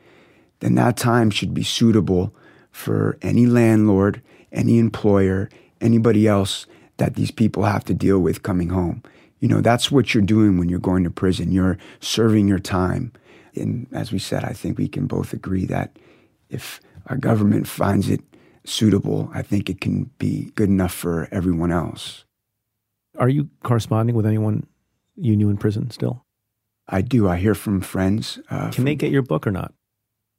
[0.59, 2.33] then that time should be suitable
[2.71, 6.65] for any landlord any employer anybody else
[6.97, 9.03] that these people have to deal with coming home
[9.43, 13.11] you know that's what you're doing when you're going to prison you're serving your time
[13.55, 15.97] and as we said, I think we can both agree that
[16.49, 18.21] if our government finds it
[18.65, 22.25] suitable, I think it can be good enough for everyone else.
[23.17, 24.65] Are you corresponding with anyone
[25.15, 26.25] you knew in prison still?
[26.87, 27.29] I do.
[27.29, 28.39] I hear from friends.
[28.49, 29.73] Uh, can from, they get your book or not?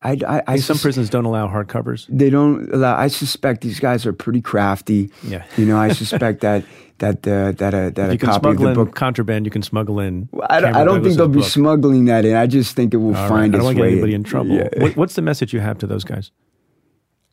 [0.05, 2.07] I, I, I some sus- prisons don't allow hardcovers.
[2.11, 2.97] They don't allow.
[2.97, 5.11] I suspect these guys are pretty crafty.
[5.23, 5.45] Yeah.
[5.57, 6.65] You know, I suspect that
[6.99, 9.99] that uh, that a that you a copy of the book contraband you can smuggle
[10.01, 10.29] in.
[10.31, 12.37] Well, I don't, I don't think they'll be smuggling that in.
[12.37, 13.55] I just think it will All find right.
[13.55, 13.57] its way.
[13.57, 14.57] I don't want to get anybody in trouble.
[14.57, 14.69] Yeah.
[14.77, 16.31] What, what's the message you have to those guys?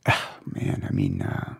[0.46, 1.54] Man, I mean, uh,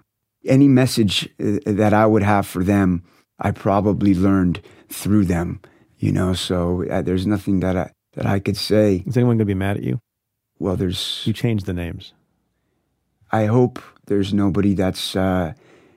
[0.46, 3.04] any message uh, that I would have for them,
[3.38, 5.60] I probably learned through them.
[5.98, 9.04] You know, so uh, there's nothing that I that I could say.
[9.06, 10.00] Is anyone going to be mad at you?
[10.62, 11.22] Well, there's.
[11.24, 12.12] You changed the names.
[13.32, 15.54] I hope there's nobody that's uh,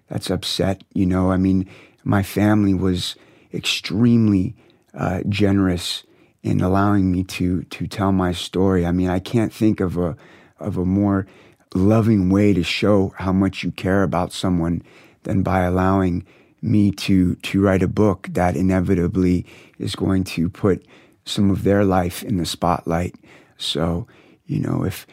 [0.10, 0.84] that's upset.
[0.92, 1.70] You know, I mean,
[2.04, 3.16] my family was
[3.54, 4.56] extremely
[4.96, 6.04] uh, generous
[6.42, 8.88] in allowing me to to tell my story.
[8.88, 10.18] I mean, I can't think of a
[10.60, 11.28] of a more
[11.76, 14.82] loving way to show how much you care about someone
[15.24, 16.26] than by allowing
[16.64, 19.46] me to to write a book that inevitably
[19.78, 20.84] is going to put
[21.24, 23.14] some of their life in the spotlight.
[23.58, 24.08] So,
[24.46, 25.06] you know, if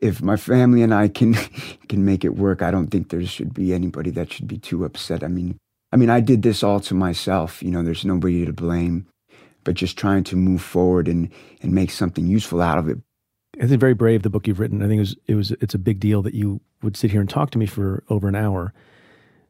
[0.00, 1.34] if my family and I can
[1.88, 4.84] can make it work, I don't think there should be anybody that should be too
[4.84, 5.22] upset.
[5.22, 5.58] I mean,
[5.92, 7.62] I mean, I did this all to myself.
[7.62, 9.06] You know, there's nobody to blame,
[9.64, 11.30] but just trying to move forward and
[11.62, 12.98] and make something useful out of it.
[13.60, 14.82] I think very brave the book you've written.
[14.82, 17.20] I think it was it was it's a big deal that you would sit here
[17.20, 18.72] and talk to me for over an hour.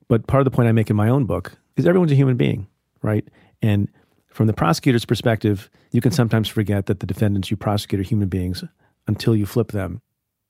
[0.09, 2.37] But part of the point I make in my own book is everyone's a human
[2.37, 2.67] being,
[3.03, 3.27] right?
[3.63, 3.89] And
[4.27, 8.29] from the prosecutor's perspective, you can sometimes forget that the defendants you prosecute are human
[8.29, 8.65] beings
[9.11, 10.01] until you flip them.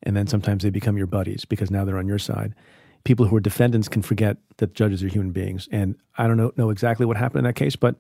[0.03, 2.55] And then sometimes they become your buddies because now they're on your side
[3.05, 5.69] people who are defendants can forget that judges are human beings.
[5.71, 7.97] And I don't know, know exactly what happened in that case, but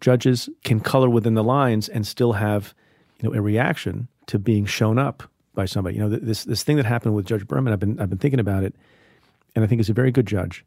[0.00, 2.74] judges can color within the lines and still have
[3.20, 5.22] you know a reaction to being shown up
[5.54, 5.96] by somebody.
[5.96, 8.40] You know, this this thing that happened with Judge Berman, I've been I've been thinking
[8.40, 8.74] about it,
[9.54, 10.64] and I think he's a very good judge.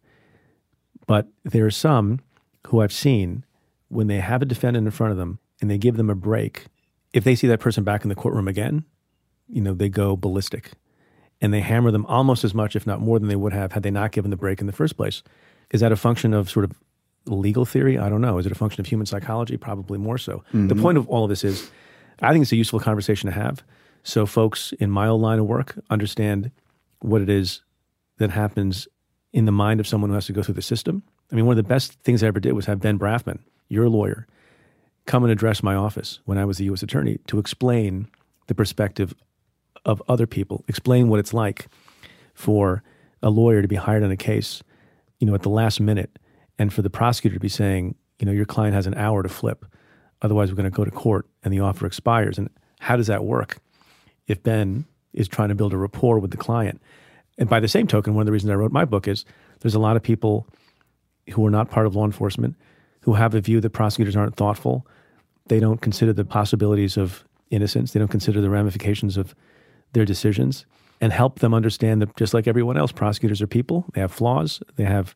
[1.06, 2.20] But there are some
[2.68, 3.46] who I've seen
[3.90, 6.66] when they have a defendant in front of them and they give them a break.
[7.14, 8.84] If they see that person back in the courtroom again,
[9.48, 10.72] you know, they go ballistic
[11.42, 13.84] and they hammer them almost as much, if not more, than they would have had
[13.84, 15.24] they not given the break in the first place.
[15.72, 16.74] Is that a function of sort of
[17.26, 17.98] legal theory?
[17.98, 18.38] I don't know.
[18.38, 19.58] Is it a function of human psychology?
[19.58, 20.44] Probably more so.
[20.50, 20.68] Mm-hmm.
[20.68, 21.70] The point of all of this is
[22.22, 23.64] I think it's a useful conversation to have.
[24.04, 26.52] So folks in my old line of work understand
[27.00, 27.62] what it is
[28.18, 28.88] that happens
[29.34, 31.04] in the mind of someone who has to go through the system.
[31.32, 33.90] I mean, one of the best things I ever did was have Ben Brafman, your
[33.90, 34.28] lawyer,
[35.08, 36.84] come and address my office when I was the U.S.
[36.84, 38.08] attorney to explain
[38.46, 39.16] the perspective
[39.86, 41.68] of other people, explain what it's like
[42.36, 42.84] for
[43.24, 44.62] a lawyer to be hired on a case,
[45.20, 46.20] you know, at the last minute,
[46.60, 49.30] and for the prosecutor to be saying, you know, your client has an hour to
[49.30, 49.66] flip,
[50.22, 52.38] otherwise we're going to go to court and the offer expires.
[52.38, 53.58] And how does that work
[54.28, 56.82] if Ben is trying to build a rapport with the client?
[57.38, 59.24] And by the same token, one of the reasons I wrote my book is
[59.62, 60.48] there's a lot of people
[61.32, 62.56] who are not part of law enforcement
[63.02, 64.86] who have a view that prosecutors aren't thoughtful.
[65.50, 67.94] They don't consider the possibilities of innocence.
[67.94, 69.34] They don't consider the ramifications of
[69.94, 70.66] their decisions
[71.00, 73.86] and help them understand that just like everyone else, prosecutors are people.
[73.94, 74.62] They have flaws.
[74.76, 75.16] They have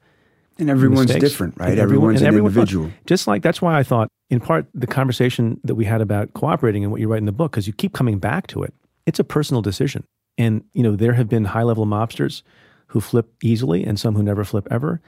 [0.59, 1.23] and everyone's mistakes.
[1.23, 1.71] different, right?
[1.71, 2.91] And everyone- everyone's and an everyone- individual.
[3.05, 6.83] Just like that's why I thought, in part, the conversation that we had about cooperating
[6.83, 8.73] and what you write in the book, because you keep coming back to it.
[9.07, 10.03] It's a personal decision,
[10.37, 12.43] and you know there have been high-level mobsters
[12.87, 15.01] who flip easily, and some who never flip ever,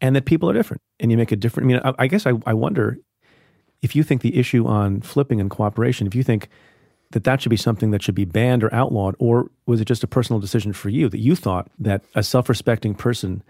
[0.00, 1.66] and that people are different, and you make a different.
[1.66, 2.98] I mean, I, I guess I, I wonder
[3.84, 6.48] if you think the issue on flipping and cooperation, if you think
[7.10, 10.02] that that should be something that should be banned or outlawed, or was it just
[10.02, 13.42] a personal decision for you that you thought that a self-respecting person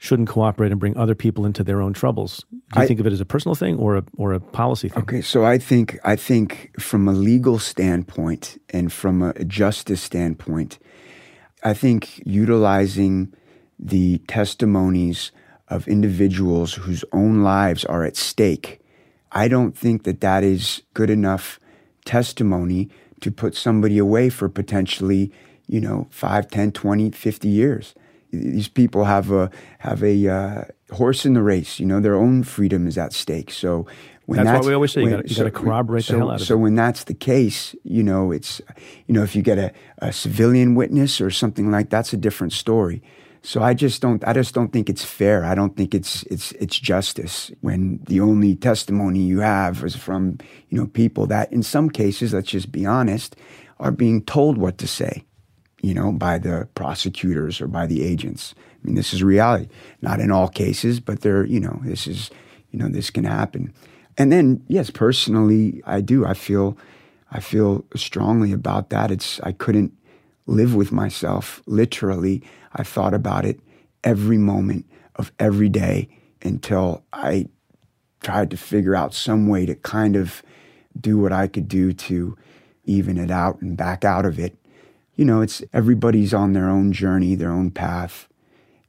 [0.00, 2.44] shouldn't cooperate and bring other people into their own troubles?
[2.50, 4.88] Do you I- think of it as a personal thing or a or a policy
[4.88, 5.02] thing?
[5.04, 10.78] Okay, so I think I think from a legal standpoint and from a justice standpoint,
[11.62, 13.32] I think utilizing
[13.78, 15.30] the testimonies
[15.68, 18.80] of individuals whose own lives are at stake,
[19.32, 21.60] I don't think that that is good enough
[22.04, 22.88] testimony
[23.20, 25.32] to put somebody away for potentially,
[25.66, 27.94] you know, 5, 10, 20, 50 years.
[28.30, 31.80] These people have a have a uh, horse in the race.
[31.80, 33.50] You know, their own freedom is at stake.
[33.50, 33.86] So
[34.26, 36.46] when That's why we always say you when- you gotta corroborate the hell out of
[36.46, 36.58] so it.
[36.58, 38.60] when that's the case, you know, it's,
[39.06, 42.52] you know, if you get a, a civilian witness or something like that's a different
[42.52, 43.02] story.
[43.42, 45.44] So I just don't, I just don't think it's fair.
[45.44, 50.38] I don't think it's, it's, it's justice when the only testimony you have is from,
[50.68, 53.36] you know, people that in some cases, let's just be honest,
[53.78, 55.24] are being told what to say,
[55.82, 58.54] you know, by the prosecutors or by the agents.
[58.58, 59.68] I mean, this is reality.
[60.02, 62.30] Not in all cases, but there, you know, this is,
[62.70, 63.72] you know, this can happen.
[64.16, 66.26] And then, yes, personally, I do.
[66.26, 66.76] I feel,
[67.30, 69.10] I feel strongly about that.
[69.10, 69.92] It's I couldn't
[70.46, 71.62] live with myself.
[71.66, 72.42] Literally,
[72.74, 73.60] I thought about it
[74.04, 74.86] every moment
[75.16, 76.08] of every day
[76.42, 77.48] until I
[78.20, 80.42] tried to figure out some way to kind of
[80.98, 82.36] do what I could do to
[82.84, 84.56] even it out and back out of it.
[85.14, 88.28] You know, it's everybody's on their own journey, their own path,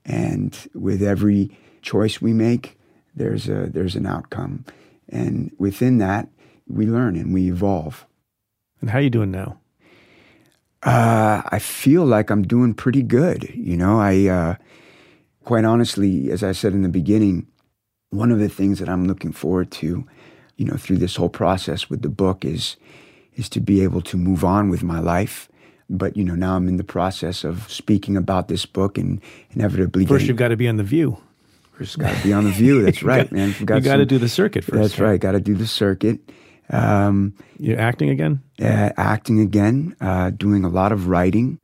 [0.06, 2.78] and with every choice we make,
[3.16, 4.66] there's a there's an outcome,
[5.08, 6.30] and within that,
[6.68, 8.06] we learn and we evolve.
[8.80, 9.60] And how are you doing now?
[10.84, 13.50] Uh, I feel like I'm doing pretty good.
[13.54, 14.56] You know, I uh,
[15.44, 17.48] quite honestly, as I said in the beginning,
[18.12, 20.08] one of the things that I'm looking forward to,
[20.56, 22.78] you know, through this whole process with the book is
[23.36, 25.50] is to be able to move on with my life.
[25.90, 30.06] But you know, now I'm in the process of speaking about this book and inevitably
[30.06, 31.18] First, getting, you've got to be on the View.
[31.74, 32.84] First, got to be on the View.
[32.84, 33.56] That's right, got- man.
[33.60, 35.10] you gotta do the circuit first, That's right?
[35.12, 35.20] right.
[35.20, 36.20] Got to do the circuit.
[36.70, 38.42] Um, You're acting again.
[38.62, 41.60] uh, acting again, uh, doing a lot of writing.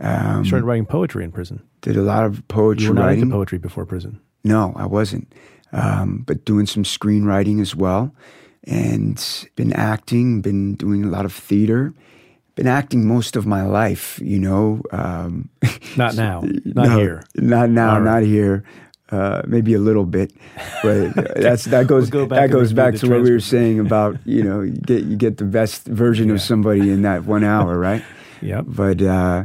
[0.00, 1.60] Um, You started writing poetry in prison.
[1.82, 3.22] did a lot of poetry You were not writing.
[3.24, 4.20] into poetry before prison.
[4.44, 5.32] No, I wasn't.
[5.72, 8.14] Um, but doing some screenwriting as well,
[8.64, 9.22] and
[9.56, 11.92] been acting, been doing a lot of theater,
[12.54, 14.18] been acting most of my life.
[14.24, 15.50] You know, um,
[15.96, 16.40] Not now.
[16.64, 17.22] Not no, here.
[17.36, 18.02] not now, right.
[18.04, 18.64] not here.
[19.10, 20.32] Uh, maybe a little bit,
[20.82, 23.80] but that's that goes We'll go back that goes back to what we were saying
[23.80, 27.42] about you know you get you get the best version of somebody in that one
[27.54, 28.04] hour, right?
[28.42, 28.64] Yep.
[28.68, 29.44] But uh,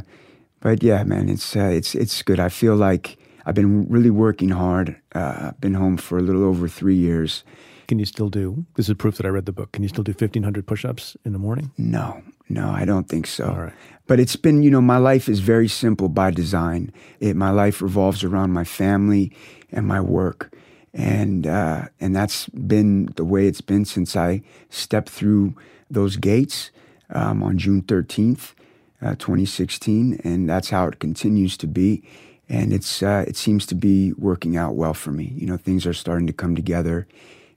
[0.60, 2.40] but yeah, man, it's uh, it's it's good.
[2.40, 3.16] I feel like
[3.46, 4.96] I've been really working hard.
[5.14, 7.44] Uh, I've been home for a little over three years.
[7.86, 8.64] Can you still do?
[8.76, 9.72] This is proof that I read the book.
[9.72, 11.70] Can you still do 1,500 push-ups in the morning?
[11.76, 13.52] No, no, I don't think so.
[13.52, 13.72] Right.
[14.06, 16.92] But it's been, you know, my life is very simple by design.
[17.20, 19.32] It, my life revolves around my family
[19.72, 20.54] and my work,
[20.92, 25.54] and uh, and that's been the way it's been since I stepped through
[25.90, 26.70] those gates
[27.10, 28.54] um, on June thirteenth,
[29.00, 32.02] uh, twenty sixteen, and that's how it continues to be.
[32.46, 35.32] And it's uh, it seems to be working out well for me.
[35.34, 37.06] You know, things are starting to come together,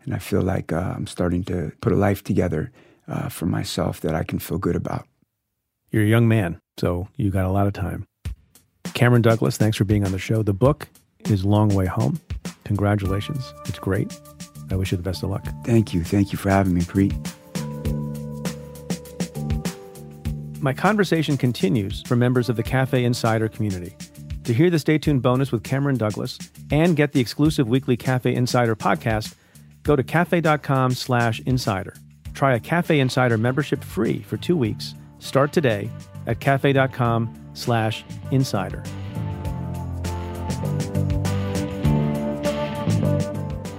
[0.05, 2.71] and I feel like uh, I'm starting to put a life together
[3.07, 5.07] uh, for myself that I can feel good about.
[5.91, 8.07] You're a young man, so you got a lot of time.
[8.93, 10.43] Cameron Douglas, thanks for being on the show.
[10.43, 10.87] The book
[11.29, 12.19] is Long Way Home.
[12.65, 13.53] Congratulations.
[13.65, 14.19] It's great.
[14.69, 15.45] I wish you the best of luck.
[15.63, 16.03] Thank you.
[16.03, 17.15] Thank you for having me, Preet.
[20.61, 23.95] My conversation continues for members of the Cafe Insider community.
[24.43, 26.39] To hear the Stay Tuned bonus with Cameron Douglas
[26.71, 29.35] and get the exclusive weekly Cafe Insider podcast,
[29.83, 31.93] go to cafe.com slash insider.
[32.37, 34.93] Try a Cafe Insider membership free for two weeks.
[35.17, 35.89] Start today
[36.27, 38.83] at cafe.com slash insider.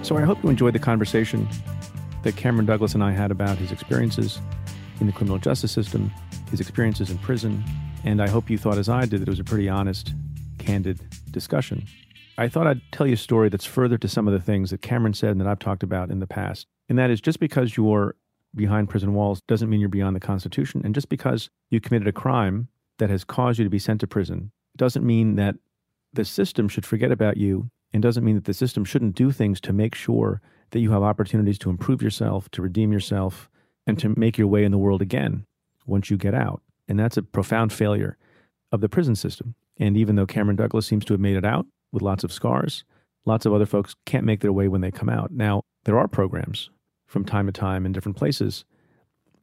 [0.03, 1.47] So I hope you enjoyed the conversation
[2.23, 4.41] that Cameron Douglas and I had about his experiences
[4.99, 6.11] in the criminal justice system,
[6.51, 7.63] his experiences in prison,
[8.03, 10.13] and I hope you thought, as I did, that it was a pretty honest,
[10.57, 10.99] candid
[11.31, 11.85] discussion.
[12.37, 14.81] I thought I'd tell you a story that's further to some of the things that
[14.81, 16.67] Cameron said and that I've talked about in the past.
[16.89, 18.15] And that is just because you're
[18.55, 20.81] behind prison walls doesn't mean you're beyond the Constitution.
[20.83, 22.67] And just because you committed a crime
[22.97, 25.55] that has caused you to be sent to prison doesn't mean that
[26.13, 29.59] the system should forget about you and doesn't mean that the system shouldn't do things
[29.61, 33.49] to make sure that you have opportunities to improve yourself, to redeem yourself,
[33.87, 35.45] and to make your way in the world again
[35.85, 36.61] once you get out.
[36.87, 38.17] And that's a profound failure
[38.71, 39.55] of the prison system.
[39.77, 42.83] And even though Cameron Douglas seems to have made it out with lots of scars,
[43.25, 45.31] lots of other folks can't make their way when they come out.
[45.31, 46.69] Now, there are programs
[47.09, 48.63] from time to time in different places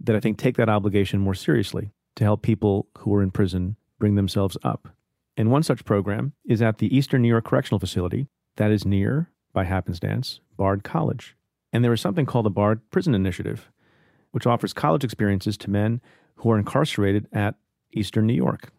[0.01, 3.77] that I think take that obligation more seriously to help people who are in prison
[3.99, 4.89] bring themselves up.
[5.37, 9.31] And one such program is at the Eastern New York Correctional Facility that is near,
[9.53, 11.37] by happenstance, Bard College.
[11.73, 13.71] And there is something called the Bard Prison Initiative,
[14.31, 16.01] which offers college experiences to men
[16.37, 17.57] who are incarcerated at
[17.93, 18.71] Eastern New York.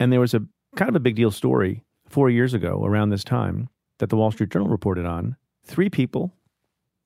[0.00, 0.42] And there was a
[0.76, 4.32] kind of a big deal story four years ago around this time that the Wall
[4.32, 5.36] Street Journal reported on.
[5.64, 6.34] Three people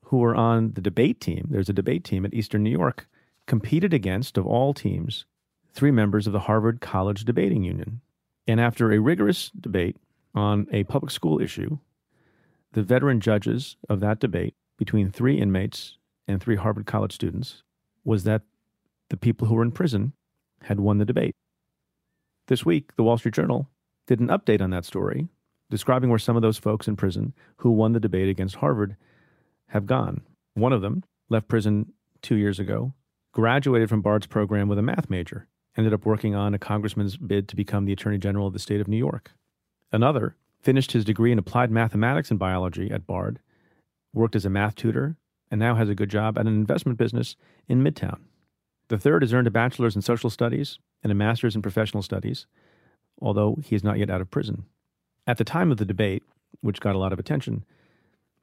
[0.08, 3.06] who were on the debate team, there's a debate team at Eastern New York,
[3.46, 5.26] competed against, of all teams,
[5.74, 8.00] three members of the Harvard College Debating Union.
[8.46, 9.98] And after a rigorous debate
[10.34, 11.78] on a public school issue,
[12.72, 17.62] the veteran judges of that debate between three inmates and three Harvard College students
[18.02, 18.42] was that
[19.10, 20.14] the people who were in prison
[20.62, 21.34] had won the debate.
[22.46, 23.68] This week, the Wall Street Journal
[24.06, 25.28] did an update on that story,
[25.68, 28.96] describing where some of those folks in prison who won the debate against Harvard
[29.68, 30.22] have gone.
[30.54, 31.92] One of them left prison
[32.22, 32.94] two years ago,
[33.32, 35.46] graduated from Bard's program with a math major,
[35.76, 38.80] ended up working on a congressman's bid to become the Attorney General of the state
[38.80, 39.32] of New York.
[39.92, 43.38] Another finished his degree in applied mathematics and biology at Bard,
[44.12, 45.16] worked as a math tutor,
[45.50, 47.36] and now has a good job at an investment business
[47.68, 48.20] in Midtown.
[48.88, 52.46] The third has earned a bachelor's in social studies and a master's in professional studies,
[53.20, 54.64] although he is not yet out of prison.
[55.26, 56.22] At the time of the debate,
[56.60, 57.64] which got a lot of attention,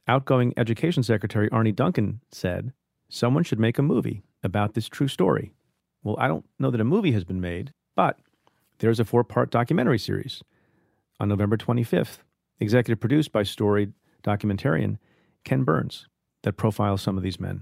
[0.08, 2.74] outgoing Education Secretary Arne Duncan said,
[3.10, 5.54] Someone should make a movie about this true story.
[6.04, 8.20] Well, I don't know that a movie has been made, but
[8.80, 10.44] there's a four part documentary series
[11.20, 12.20] on November 25th,
[12.60, 14.98] executive produced by storied documentarian
[15.44, 16.08] Ken Burns,
[16.44, 17.62] that profiles some of these men.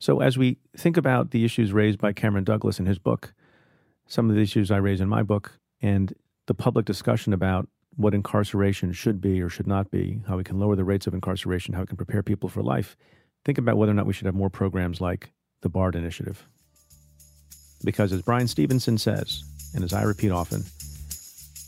[0.00, 3.34] So, as we think about the issues raised by Cameron Douglas in his book,
[4.06, 6.12] some of the issues I raise in my book, and
[6.46, 7.68] the public discussion about
[8.00, 11.12] what incarceration should be or should not be, how we can lower the rates of
[11.12, 12.96] incarceration, how we can prepare people for life,
[13.44, 16.46] think about whether or not we should have more programs like the BARD Initiative.
[17.84, 19.44] Because as Bryan Stevenson says,
[19.74, 20.64] and as I repeat often,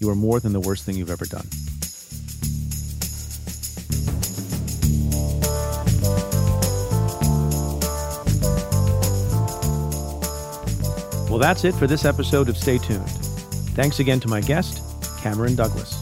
[0.01, 1.47] you are more than the worst thing you've ever done.
[11.29, 13.09] Well, that's it for this episode of Stay Tuned.
[13.75, 14.83] Thanks again to my guest,
[15.23, 16.02] Cameron Douglas.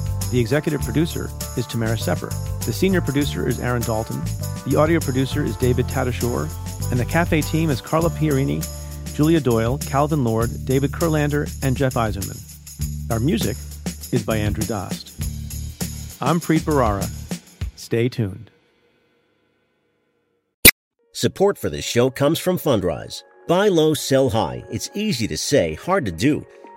[0.31, 2.29] The executive producer is Tamara Sepper.
[2.65, 4.21] The senior producer is Aaron Dalton.
[4.65, 6.49] The audio producer is David Tatasciore.
[6.89, 8.65] And the Cafe team is Carla Pierini,
[9.13, 12.39] Julia Doyle, Calvin Lord, David Kurlander, and Jeff Eisenman.
[13.11, 13.57] Our music
[14.13, 15.11] is by Andrew Dost.
[16.21, 17.09] I'm Preet Bharara.
[17.75, 18.51] Stay tuned.
[21.11, 23.23] Support for this show comes from Fundrise.
[23.49, 24.63] Buy low, sell high.
[24.71, 26.45] It's easy to say, hard to do.